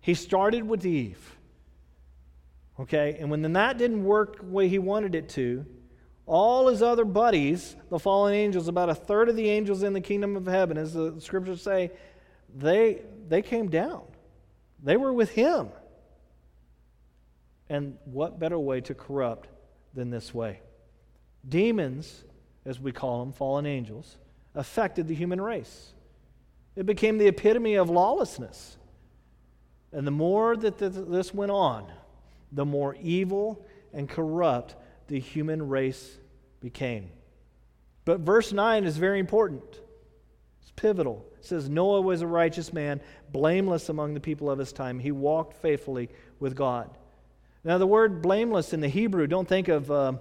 [0.00, 1.36] He started with Eve.
[2.80, 5.64] Okay, and when that didn't work the way he wanted it to,
[6.26, 10.00] all his other buddies, the fallen angels, about a third of the angels in the
[10.00, 11.92] kingdom of heaven, as the scriptures say,
[12.54, 14.02] they, they came down.
[14.82, 15.68] They were with him.
[17.68, 19.48] And what better way to corrupt
[19.94, 20.60] than this way?
[21.46, 22.24] Demons,
[22.64, 24.16] as we call them, fallen angels,
[24.54, 25.92] affected the human race.
[26.76, 28.76] It became the epitome of lawlessness.
[29.92, 31.90] And the more that this went on,
[32.52, 34.76] the more evil and corrupt
[35.08, 36.18] the human race
[36.60, 37.10] became.
[38.04, 39.80] But verse 9 is very important,
[40.78, 41.26] pivotal.
[41.38, 43.00] It says, Noah was a righteous man,
[43.32, 45.00] blameless among the people of his time.
[45.00, 46.88] He walked faithfully with God.
[47.64, 50.12] Now, the word blameless in the Hebrew, don't think of uh,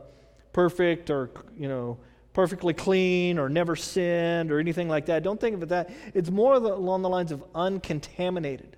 [0.53, 1.99] perfect or, you know,
[2.33, 5.21] perfectly clean or never sinned or anything like that.
[5.21, 5.91] Don't think of it that.
[6.15, 8.77] It's more along the lines of uncontaminated.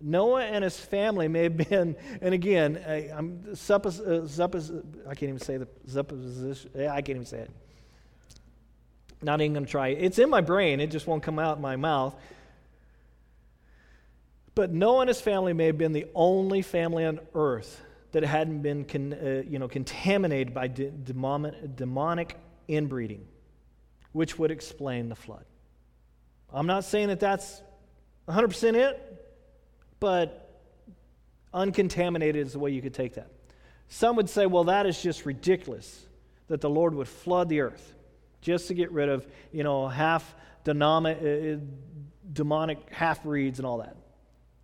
[0.00, 5.14] Noah and his family may have been, and again, I, am suppos, uh, suppos, I
[5.14, 7.50] can't even say the supposition, I can't even say it.
[9.26, 9.88] Not even going to try.
[9.88, 12.14] It's in my brain, it just won't come out my mouth.
[14.54, 18.62] But Noah and his family may have been the only family on earth that hadn't
[18.62, 22.36] been con, uh, you know, contaminated by de- demonic
[22.68, 23.26] inbreeding,
[24.12, 25.44] which would explain the flood.
[26.52, 27.60] I'm not saying that that's
[28.28, 29.26] 100% it,
[29.98, 30.62] but
[31.52, 33.32] uncontaminated is the way you could take that.
[33.88, 36.06] Some would say, well, that is just ridiculous
[36.46, 37.94] that the Lord would flood the earth
[38.40, 40.34] just to get rid of, you know, half
[40.68, 41.56] uh,
[42.32, 43.96] demonic half breeds and all that.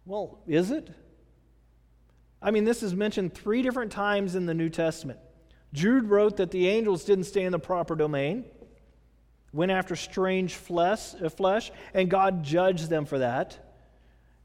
[0.05, 0.91] Well, is it?
[2.41, 5.21] I mean, this is mentioned three different times in the New Testament.
[5.73, 8.45] Jude wrote that the angels didn't stay in the proper domain,
[9.53, 13.59] went after strange flesh, uh, flesh and God judged them for that.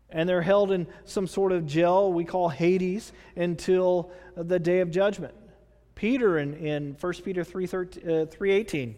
[0.09, 4.89] And they're held in some sort of jail we call Hades until the day of
[4.89, 5.33] judgment.
[5.95, 8.93] Peter in, in 1 Peter 3, uh, 3.18,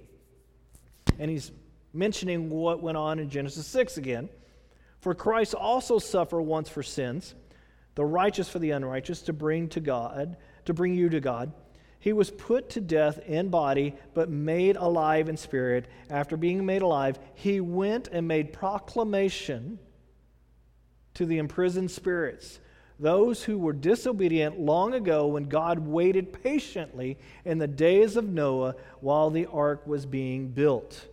[1.20, 1.52] and he's
[1.94, 4.30] mentioning what went on in Genesis 6 again.
[5.00, 7.36] For Christ also suffered once for sins,
[7.96, 11.52] the righteous for the unrighteous, to bring to God, to bring you to God.
[12.00, 15.88] He was put to death in body, but made alive in spirit.
[16.10, 19.80] After being made alive, he went and made proclamation
[21.16, 22.62] to the imprisoned spirits,
[22.98, 28.76] those who were disobedient long ago when God waited patiently in the days of Noah
[29.02, 31.09] while the ark was being built.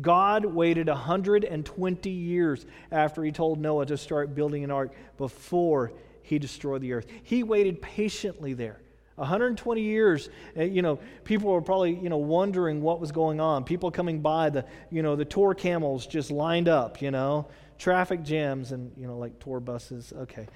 [0.00, 6.38] God waited 120 years after he told Noah to start building an ark before he
[6.38, 7.06] destroyed the earth.
[7.22, 8.80] He waited patiently there.
[9.16, 13.64] 120 years, uh, you know, people were probably, you know, wondering what was going on.
[13.64, 17.46] People coming by, the, you know, the tour camels just lined up, you know,
[17.78, 20.12] traffic jams and, you know, like tour buses.
[20.14, 20.46] Okay,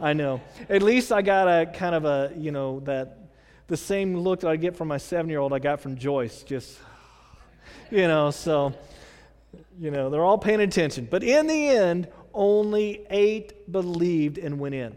[0.00, 0.40] I know.
[0.68, 3.18] At least I got a kind of a, you know, that
[3.68, 6.42] the same look that I get from my seven year old I got from Joyce,
[6.42, 6.78] just,
[7.90, 8.74] you know, so
[9.80, 11.06] you know, they're all paying attention.
[11.10, 14.96] But in the end, only eight believed and went in.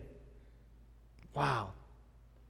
[1.33, 1.71] Wow.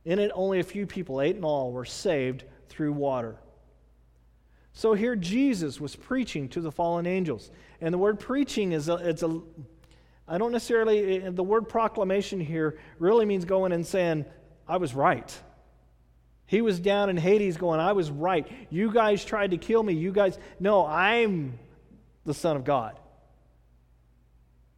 [0.05, 3.37] In it, only a few people, eight in all, were saved through water.
[4.73, 7.51] So here Jesus was preaching to the fallen angels.
[7.81, 9.41] And the word preaching is a, it's a
[10.27, 14.25] I don't necessarily eh, the word proclamation here really means going and saying
[14.67, 15.37] I was right.
[16.51, 18.45] He was down in Hades going I was right.
[18.69, 19.93] You guys tried to kill me.
[19.93, 21.57] You guys no, I'm
[22.25, 22.99] the Son of God.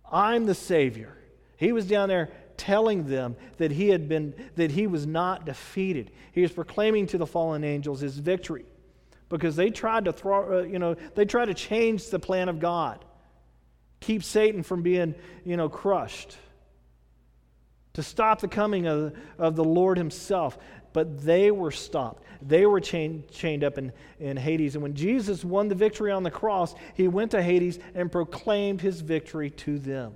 [0.09, 1.17] I'm the Savior.
[1.57, 6.12] He was down there telling them that he had been that he was not defeated.
[6.31, 8.65] He was proclaiming to the fallen angels his victory
[9.27, 12.59] because they tried to throw uh, you know they tried to change the plan of
[12.59, 13.03] God.
[13.99, 16.38] Keep Satan from being, you know, crushed.
[17.93, 20.57] To stop the coming of, of the Lord himself
[20.93, 22.23] but they were stopped.
[22.41, 24.75] They were chained, chained up in, in Hades.
[24.75, 28.82] And when Jesus won the victory on the cross, he went to Hades and proclaimed
[28.82, 30.13] his victory to them.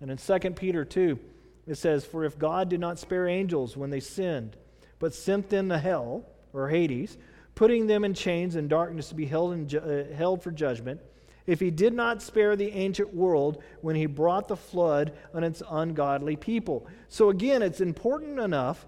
[0.00, 1.18] And in 2 Peter 2,
[1.66, 4.56] it says, For if God did not spare angels when they sinned,
[4.98, 7.16] but sent them to hell, or Hades,
[7.54, 11.00] putting them in chains and darkness to be held, in, uh, held for judgment,
[11.46, 15.62] if he did not spare the ancient world when he brought the flood on its
[15.70, 16.86] ungodly people.
[17.08, 18.86] So again, it's important enough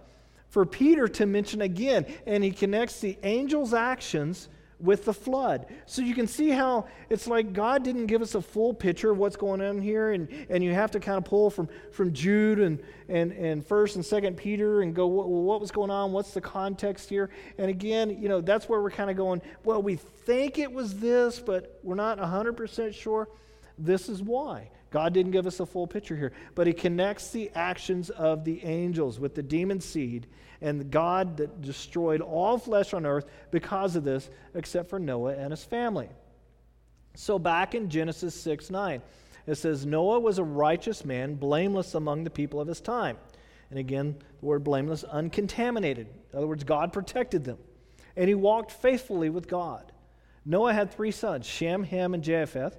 [0.52, 5.64] for Peter to mention again, and he connects the angel's actions with the flood.
[5.86, 9.16] So you can see how it's like God didn't give us a full picture of
[9.16, 12.58] what's going on here, and, and you have to kind of pull from, from Jude
[12.58, 16.12] and, and, and 1st and 2nd Peter and go, well, what was going on?
[16.12, 17.30] What's the context here?
[17.56, 20.98] And again, you know, that's where we're kind of going, well, we think it was
[20.98, 23.26] this, but we're not 100% sure.
[23.78, 24.68] This is why.
[24.92, 28.62] God didn't give us a full picture here, but he connects the actions of the
[28.62, 30.26] angels with the demon seed
[30.60, 35.50] and God that destroyed all flesh on earth because of this, except for Noah and
[35.50, 36.08] his family.
[37.14, 39.02] So back in Genesis 6 9,
[39.46, 43.16] it says, Noah was a righteous man, blameless among the people of his time.
[43.70, 46.06] And again, the word blameless, uncontaminated.
[46.32, 47.58] In other words, God protected them.
[48.14, 49.90] And he walked faithfully with God.
[50.44, 52.78] Noah had three sons, Shem, Ham, and Japheth.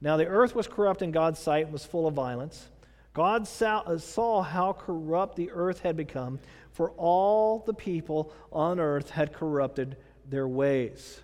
[0.00, 2.68] Now the earth was corrupt in God's sight and was full of violence.
[3.12, 6.38] God uh, saw how corrupt the earth had become,
[6.72, 9.96] for all the people on earth had corrupted
[10.28, 11.20] their ways.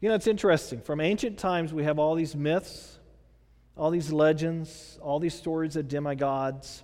[0.00, 0.80] You know, it's interesting.
[0.80, 2.98] From ancient times, we have all these myths,
[3.76, 6.82] all these legends, all these stories of demigods.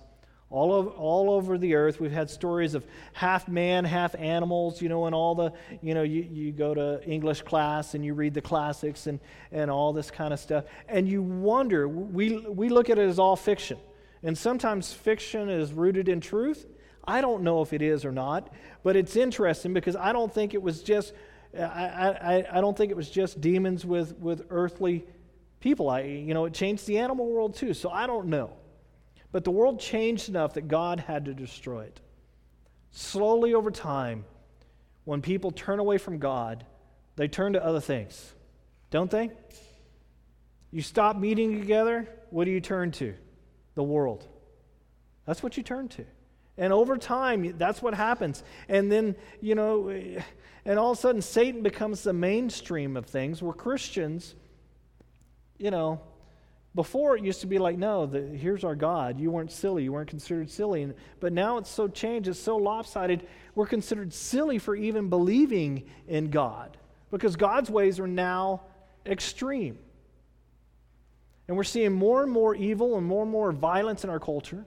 [0.53, 4.87] All over, all over the earth, we've had stories of half man, half animals, you
[4.87, 5.51] know, and all the,
[5.81, 9.19] you know, you, you go to English class and you read the classics and,
[9.51, 10.65] and all this kind of stuff.
[10.87, 13.79] And you wonder, we, we look at it as all fiction.
[14.21, 16.67] And sometimes fiction is rooted in truth.
[17.03, 20.53] I don't know if it is or not, but it's interesting because I don't think
[20.53, 21.13] it was just
[21.57, 25.05] I, I, I don't think it was just demons with, with earthly
[25.59, 25.89] people.
[25.89, 28.53] I, you know, it changed the animal world too, so I don't know.
[29.33, 31.99] But the world changed enough that God had to destroy it.
[32.91, 34.25] Slowly over time,
[35.05, 36.65] when people turn away from God,
[37.15, 38.31] they turn to other things,
[38.91, 39.31] don't they?
[40.71, 43.15] You stop meeting together, what do you turn to?
[43.73, 44.25] The world.
[45.25, 46.05] That's what you turn to.
[46.55, 48.43] And over time, that's what happens.
[48.69, 49.89] And then, you know,
[50.63, 54.35] and all of a sudden, Satan becomes the mainstream of things where Christians,
[55.57, 56.01] you know,
[56.75, 59.19] before it used to be like, no, the, here's our God.
[59.19, 59.83] You weren't silly.
[59.83, 60.83] You weren't considered silly.
[60.83, 65.83] And, but now it's so changed, it's so lopsided, we're considered silly for even believing
[66.07, 66.77] in God
[67.11, 68.61] because God's ways are now
[69.05, 69.77] extreme.
[71.47, 74.65] And we're seeing more and more evil and more and more violence in our culture.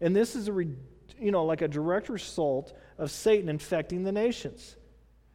[0.00, 4.76] And this is a, you know, like a direct result of Satan infecting the nations.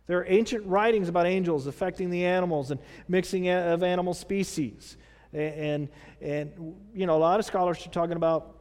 [0.07, 4.97] There are ancient writings about angels affecting the animals and mixing of animal species.
[5.33, 8.55] And, and, you know, a lot of scholars are talking about,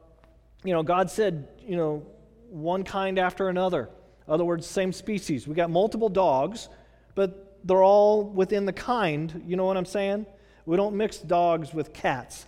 [0.64, 2.06] you know, God said, you know,
[2.48, 3.88] one kind after another.
[4.26, 5.48] In other words, same species.
[5.48, 6.68] We got multiple dogs,
[7.14, 9.42] but they're all within the kind.
[9.46, 10.26] You know what I'm saying?
[10.66, 12.44] We don't mix dogs with cats.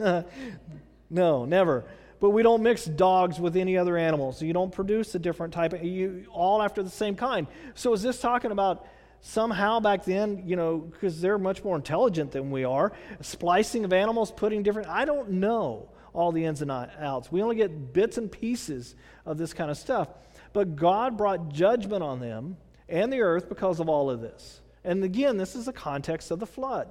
[1.11, 1.85] no, never.
[2.21, 4.41] But we don't mix dogs with any other animals.
[4.41, 7.49] You don't produce a different type of, you all after the same kind.
[7.75, 8.87] So is this talking about
[9.23, 13.93] somehow back then, you know, because they're much more intelligent than we are, splicing of
[13.93, 17.33] animals, putting different, I don't know all the ins and outs.
[17.33, 18.95] We only get bits and pieces
[19.25, 20.09] of this kind of stuff.
[20.53, 22.59] But God brought judgment on them
[22.89, 24.61] and the earth because of all of this.
[24.85, 26.89] And again, this is the context of the flood.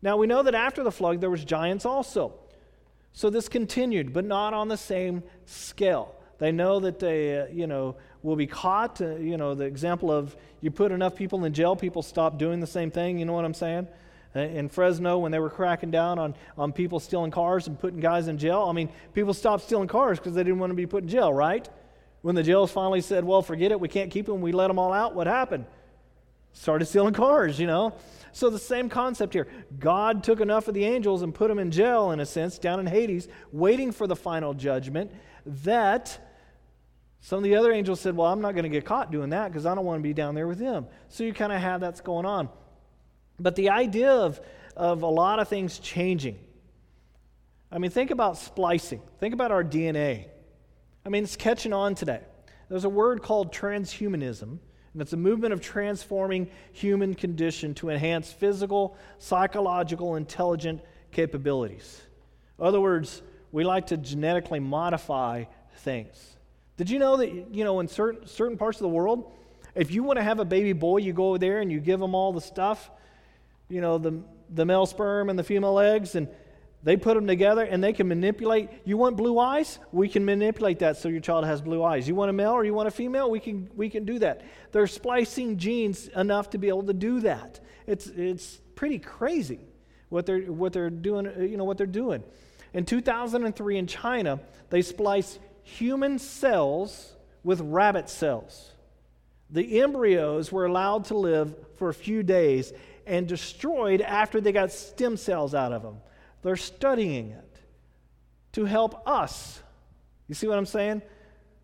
[0.00, 2.34] Now we know that after the flood there was giants also.
[3.12, 6.14] So this continued, but not on the same scale.
[6.38, 9.00] They know that they, uh, you know, will be caught.
[9.00, 12.60] Uh, you know, the example of you put enough people in jail, people stop doing
[12.60, 13.18] the same thing.
[13.18, 13.88] You know what I'm saying?
[14.34, 18.28] In Fresno, when they were cracking down on, on people stealing cars and putting guys
[18.28, 21.02] in jail, I mean, people stopped stealing cars because they didn't want to be put
[21.02, 21.68] in jail, right?
[22.22, 24.78] When the jails finally said, well, forget it, we can't keep them, we let them
[24.78, 25.66] all out, what happened?
[26.54, 27.94] Started stealing cars, you know?
[28.32, 29.48] So the same concept here.
[29.78, 32.80] God took enough of the angels and put them in jail, in a sense, down
[32.80, 35.12] in Hades, waiting for the final judgment,
[35.44, 36.18] that
[37.24, 39.48] some of the other angels said, Well, I'm not going to get caught doing that
[39.48, 40.86] because I don't want to be down there with them.
[41.08, 42.48] So you kind of have that's going on.
[43.38, 44.40] But the idea of,
[44.76, 46.38] of a lot of things changing.
[47.70, 50.26] I mean, think about splicing, think about our DNA.
[51.06, 52.20] I mean, it's catching on today.
[52.68, 54.42] There's a word called transhumanism,
[54.92, 60.80] and it's a movement of transforming human condition to enhance physical, psychological, intelligent
[61.12, 62.02] capabilities.
[62.58, 65.44] In other words, we like to genetically modify
[65.76, 66.36] things.
[66.82, 69.30] Did you know that, you know, in certain, certain parts of the world,
[69.76, 72.12] if you want to have a baby boy, you go there and you give them
[72.12, 72.90] all the stuff,
[73.68, 74.20] you know, the,
[74.50, 76.26] the male sperm and the female eggs, and
[76.82, 78.68] they put them together and they can manipulate.
[78.84, 79.78] You want blue eyes?
[79.92, 82.08] We can manipulate that so your child has blue eyes.
[82.08, 83.30] You want a male or you want a female?
[83.30, 84.42] We can, we can do that.
[84.72, 87.60] They're splicing genes enough to be able to do that.
[87.86, 89.60] It's, it's pretty crazy
[90.08, 92.24] what they're, what they're doing, you know, what they're doing.
[92.74, 97.12] In 2003 in China, they spliced human cells
[97.44, 98.72] with rabbit cells.
[99.50, 102.72] The embryos were allowed to live for a few days
[103.06, 105.96] and destroyed after they got stem cells out of them.
[106.42, 107.60] They're studying it
[108.52, 109.60] to help us.
[110.28, 111.02] You see what I'm saying?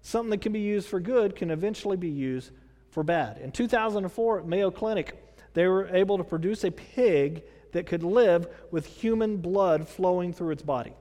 [0.03, 2.51] Something that can be used for good can eventually be used
[2.91, 3.39] for bad.
[3.39, 5.17] In 2004 at Mayo Clinic,
[5.55, 7.43] they were able to produce a pig
[7.73, 10.93] that could live with human blood flowing through its body.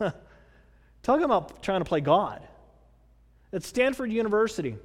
[1.04, 2.42] Talking about trying to play God.
[3.52, 4.76] At Stanford University,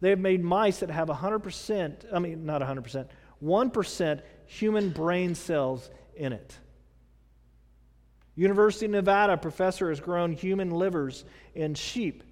[0.00, 3.08] they have made mice that have 100%, I mean, not 100%,
[3.42, 6.58] 1% human brain cells in it.
[8.36, 12.22] University of Nevada professor has grown human livers in sheep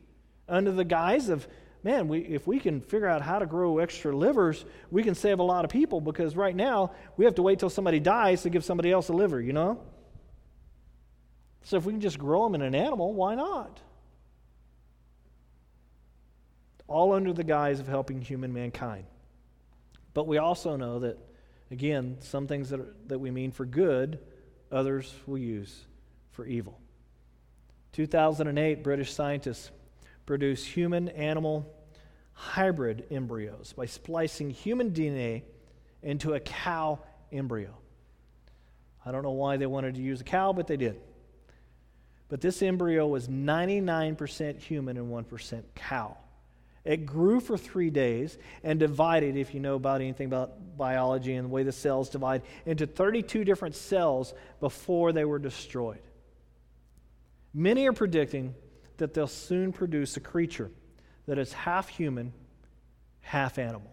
[0.46, 1.48] under the guise of,
[1.82, 5.38] man, we, if we can figure out how to grow extra livers, we can save
[5.38, 8.50] a lot of people because right now we have to wait till somebody dies to
[8.50, 9.80] give somebody else a liver, you know?
[11.62, 13.80] So if we can just grow them in an animal, why not?
[16.88, 19.04] All under the guise of helping human mankind.
[20.14, 21.18] But we also know that,
[21.70, 24.18] again, some things that, are, that we mean for good,
[24.72, 25.84] others will use
[26.32, 26.80] for evil.
[27.92, 29.70] 2008, British scientists
[30.26, 31.72] produced human animal
[32.32, 35.42] hybrid embryos by splicing human DNA
[36.02, 36.98] into a cow
[37.30, 37.76] embryo.
[39.04, 41.00] I don't know why they wanted to use a cow, but they did.
[42.30, 46.16] But this embryo was 99% human and 1% cow.
[46.84, 51.46] It grew for three days and divided, if you know about anything about biology and
[51.46, 56.00] the way the cells divide, into 32 different cells before they were destroyed.
[57.52, 58.54] Many are predicting
[58.96, 60.70] that they'll soon produce a creature
[61.26, 62.32] that is half human,
[63.20, 63.92] half animal.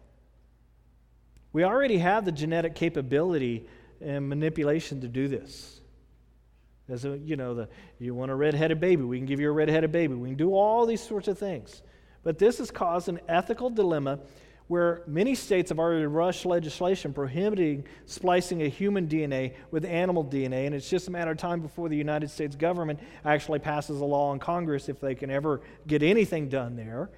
[1.51, 3.65] We already have the genetic capability
[3.99, 5.81] and manipulation to do this.
[6.89, 7.69] As a, you know, the,
[7.99, 10.13] you want a red-headed baby, we can give you a red-headed baby.
[10.13, 11.81] We can do all these sorts of things.
[12.23, 14.19] But this has caused an ethical dilemma
[14.67, 20.65] where many states have already rushed legislation prohibiting splicing a human DNA with animal DNA,
[20.65, 24.05] and it's just a matter of time before the United States government actually passes a
[24.05, 27.09] law in Congress if they can ever get anything done there,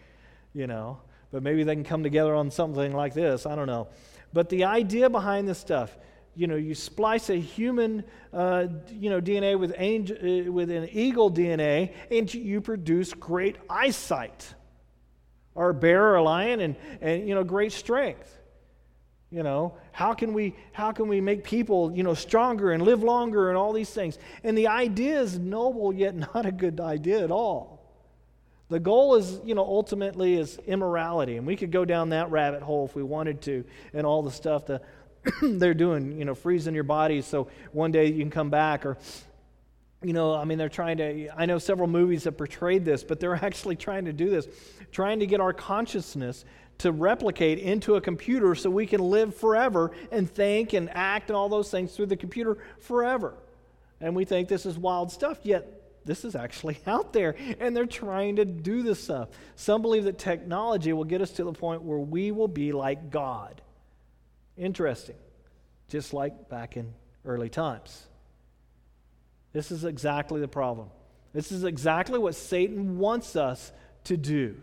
[0.54, 1.00] you know.
[1.32, 3.46] But maybe they can come together on something like this.
[3.46, 3.88] I don't know.
[4.34, 5.96] But the idea behind this stuff,
[6.40, 10.88] you know, you splice a human, uh, you know, DNA with, angel, uh, with an
[10.94, 14.54] eagle DNA, and you produce great eyesight
[15.54, 18.38] or a bear or a lion and, and you know great strength.
[19.30, 23.04] You know how can we how can we make people you know stronger and live
[23.04, 24.18] longer and all these things?
[24.42, 27.78] And the idea is noble yet not a good idea at all.
[28.70, 31.36] The goal is you know ultimately is immorality.
[31.36, 34.32] And we could go down that rabbit hole if we wanted to and all the
[34.32, 34.84] stuff that
[35.42, 38.98] they're doing you know freezing your body so one day you can come back or
[40.02, 43.20] you know, I mean, they're trying to, I know several movies have portrayed this, but
[43.20, 44.48] they're actually trying to do this,
[44.92, 46.46] trying to get our consciousness
[46.80, 51.36] to replicate into a computer so we can live forever and think and act and
[51.36, 53.34] all those things through the computer forever.
[54.00, 57.86] And we think this is wild stuff, yet this is actually out there, and they're
[57.86, 59.28] trying to do this stuff.
[59.58, 63.12] Some believe that technology will get us to the point where we will be like
[63.12, 63.62] God.
[64.60, 65.16] Interesting,
[65.88, 66.94] just like back in
[67.26, 68.06] early times.
[69.54, 70.90] This is exactly the problem.
[71.34, 73.72] This is exactly what Satan wants us
[74.04, 74.58] to do.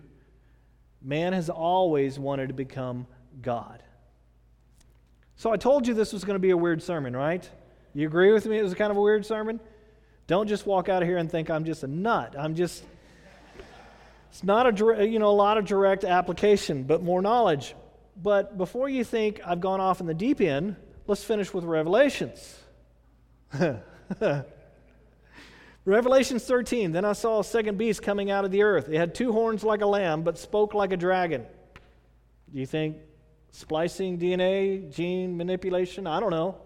[1.01, 3.07] Man has always wanted to become
[3.41, 3.83] God.
[5.37, 7.49] So I told you this was going to be a weird sermon, right?
[7.95, 8.59] You agree with me?
[8.59, 9.61] It was kind of a weird sermon?
[10.27, 12.35] Don't just walk out of here and think I'm just a nut.
[12.39, 12.85] I'm just
[14.31, 17.75] it's not a you know a lot of direct application, but more knowledge.
[18.23, 22.59] But before you think I've gone off in the deep end, let's finish with Revelations.
[25.85, 28.89] Revelations 13 Then I saw a second beast coming out of the earth.
[28.89, 31.47] It had two horns like a lamb, but spoke like a dragon.
[32.53, 32.97] Do you think
[33.53, 36.07] splicing DNA, gene manipulation?
[36.07, 36.57] I don't know.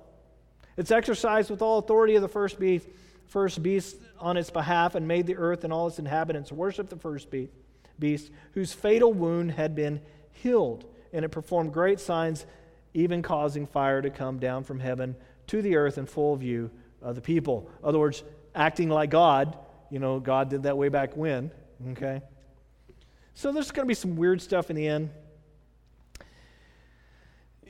[0.77, 2.89] It's exercised with all authority of the first beast,
[3.27, 6.97] first beast on its behalf and made the earth and all its inhabitants worship the
[6.97, 7.29] first
[7.99, 10.01] beast, whose fatal wound had been
[10.33, 10.87] healed.
[11.13, 12.47] And it performed great signs,
[12.95, 15.17] even causing fire to come down from heaven
[15.49, 16.71] to the earth in full view
[17.03, 17.71] of the people.
[17.83, 18.23] In other words,
[18.55, 19.59] acting like God.
[19.91, 21.51] You know, God did that way back when.
[21.93, 22.23] Okay?
[23.35, 25.11] So there's going to be some weird stuff in the end.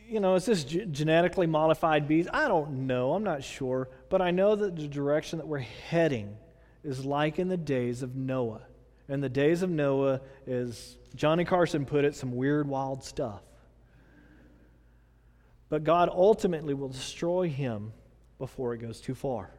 [0.08, 2.26] You know, is this g- genetically modified bees?
[2.32, 3.14] I don't know.
[3.14, 3.88] I'm not sure.
[4.08, 6.36] But I know that the direction that we're heading
[6.82, 8.62] is like in the days of Noah.
[9.10, 13.42] And the days of Noah is, Johnny Carson put it, some weird, wild stuff.
[15.68, 17.92] But God ultimately will destroy him
[18.38, 19.50] before it goes too far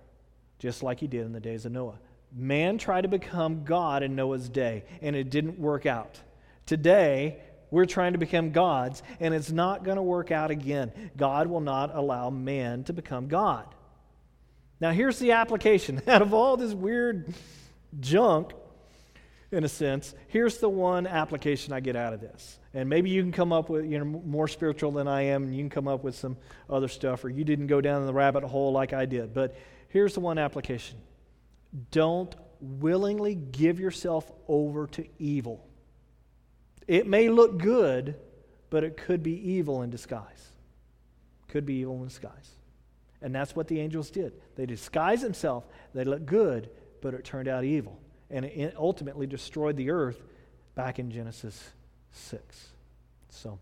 [0.62, 1.98] just like he did in the days of Noah.
[2.32, 6.20] Man tried to become God in Noah's day, and it didn't work out.
[6.68, 7.40] Today,
[7.72, 10.92] we're trying to become gods, and it's not going to work out again.
[11.18, 13.66] God will not allow man to become God.
[14.80, 16.02] Now, here's the application.
[16.08, 17.34] Out of all this weird
[18.00, 18.54] junk,
[19.52, 22.60] in a sense, here's the one application I get out of this.
[22.74, 25.56] And maybe you can come up with, you know, more spiritual than I am, and
[25.56, 26.38] you can come up with some
[26.70, 29.34] other stuff, or you didn't go down the rabbit hole like I did.
[29.34, 29.56] But
[29.92, 30.98] Here's the one application
[31.92, 35.68] don't willingly give yourself over to evil.
[36.88, 38.16] It may look good,
[38.70, 40.50] but it could be evil in disguise.
[41.50, 42.52] Could be evil in disguise.
[43.22, 44.34] And that's what the angels did.
[44.56, 46.70] They disguised themselves, they looked good,
[47.02, 48.01] but it turned out evil.
[48.32, 50.20] And it ultimately destroyed the earth
[50.74, 51.72] back in Genesis
[52.14, 52.70] 6.
[53.30, 53.60] So.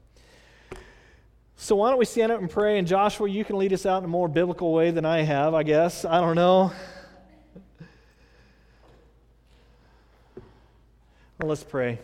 [1.55, 2.77] So why don't we stand up and pray?
[2.77, 5.53] And Joshua, you can lead us out in a more biblical way than I have,
[5.53, 6.05] I guess.
[6.05, 6.71] I don't know.
[11.39, 11.99] Well, let's pray.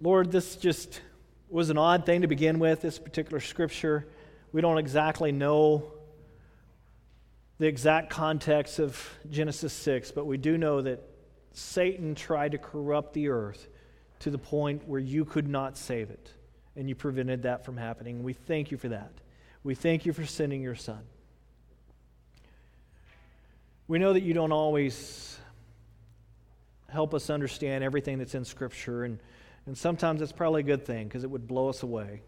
[0.00, 1.00] Lord, this just
[1.50, 4.06] was an odd thing to begin with, this particular scripture.
[4.52, 5.92] We don't exactly know
[7.58, 11.02] the exact context of Genesis 6, but we do know that
[11.52, 13.68] Satan tried to corrupt the earth
[14.20, 16.32] to the point where you could not save it.
[16.76, 18.22] And you prevented that from happening.
[18.22, 19.12] We thank you for that.
[19.64, 21.00] We thank you for sending your son.
[23.88, 25.38] We know that you don't always
[26.88, 29.04] help us understand everything that's in Scripture.
[29.04, 29.18] And,
[29.66, 32.22] and sometimes it's probably a good thing because it would blow us away.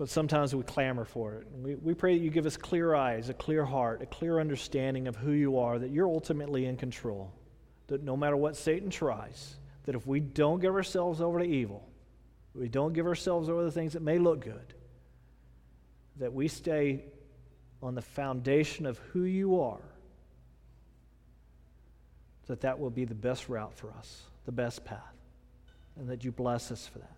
[0.00, 1.46] But sometimes we clamor for it.
[1.52, 5.06] We, we pray that you give us clear eyes, a clear heart, a clear understanding
[5.08, 7.30] of who you are, that you're ultimately in control.
[7.88, 11.86] That no matter what Satan tries, that if we don't give ourselves over to evil,
[12.54, 14.72] we don't give ourselves over to things that may look good,
[16.16, 17.04] that we stay
[17.82, 19.82] on the foundation of who you are,
[22.46, 25.18] that that will be the best route for us, the best path,
[25.98, 27.16] and that you bless us for that.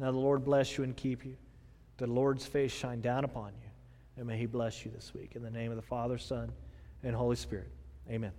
[0.00, 1.36] Now the Lord bless you and keep you.
[1.96, 3.70] The Lord's face shine down upon you,
[4.16, 5.36] and may he bless you this week.
[5.36, 6.50] In the name of the Father, Son,
[7.02, 7.70] and Holy Spirit.
[8.10, 8.32] Amen.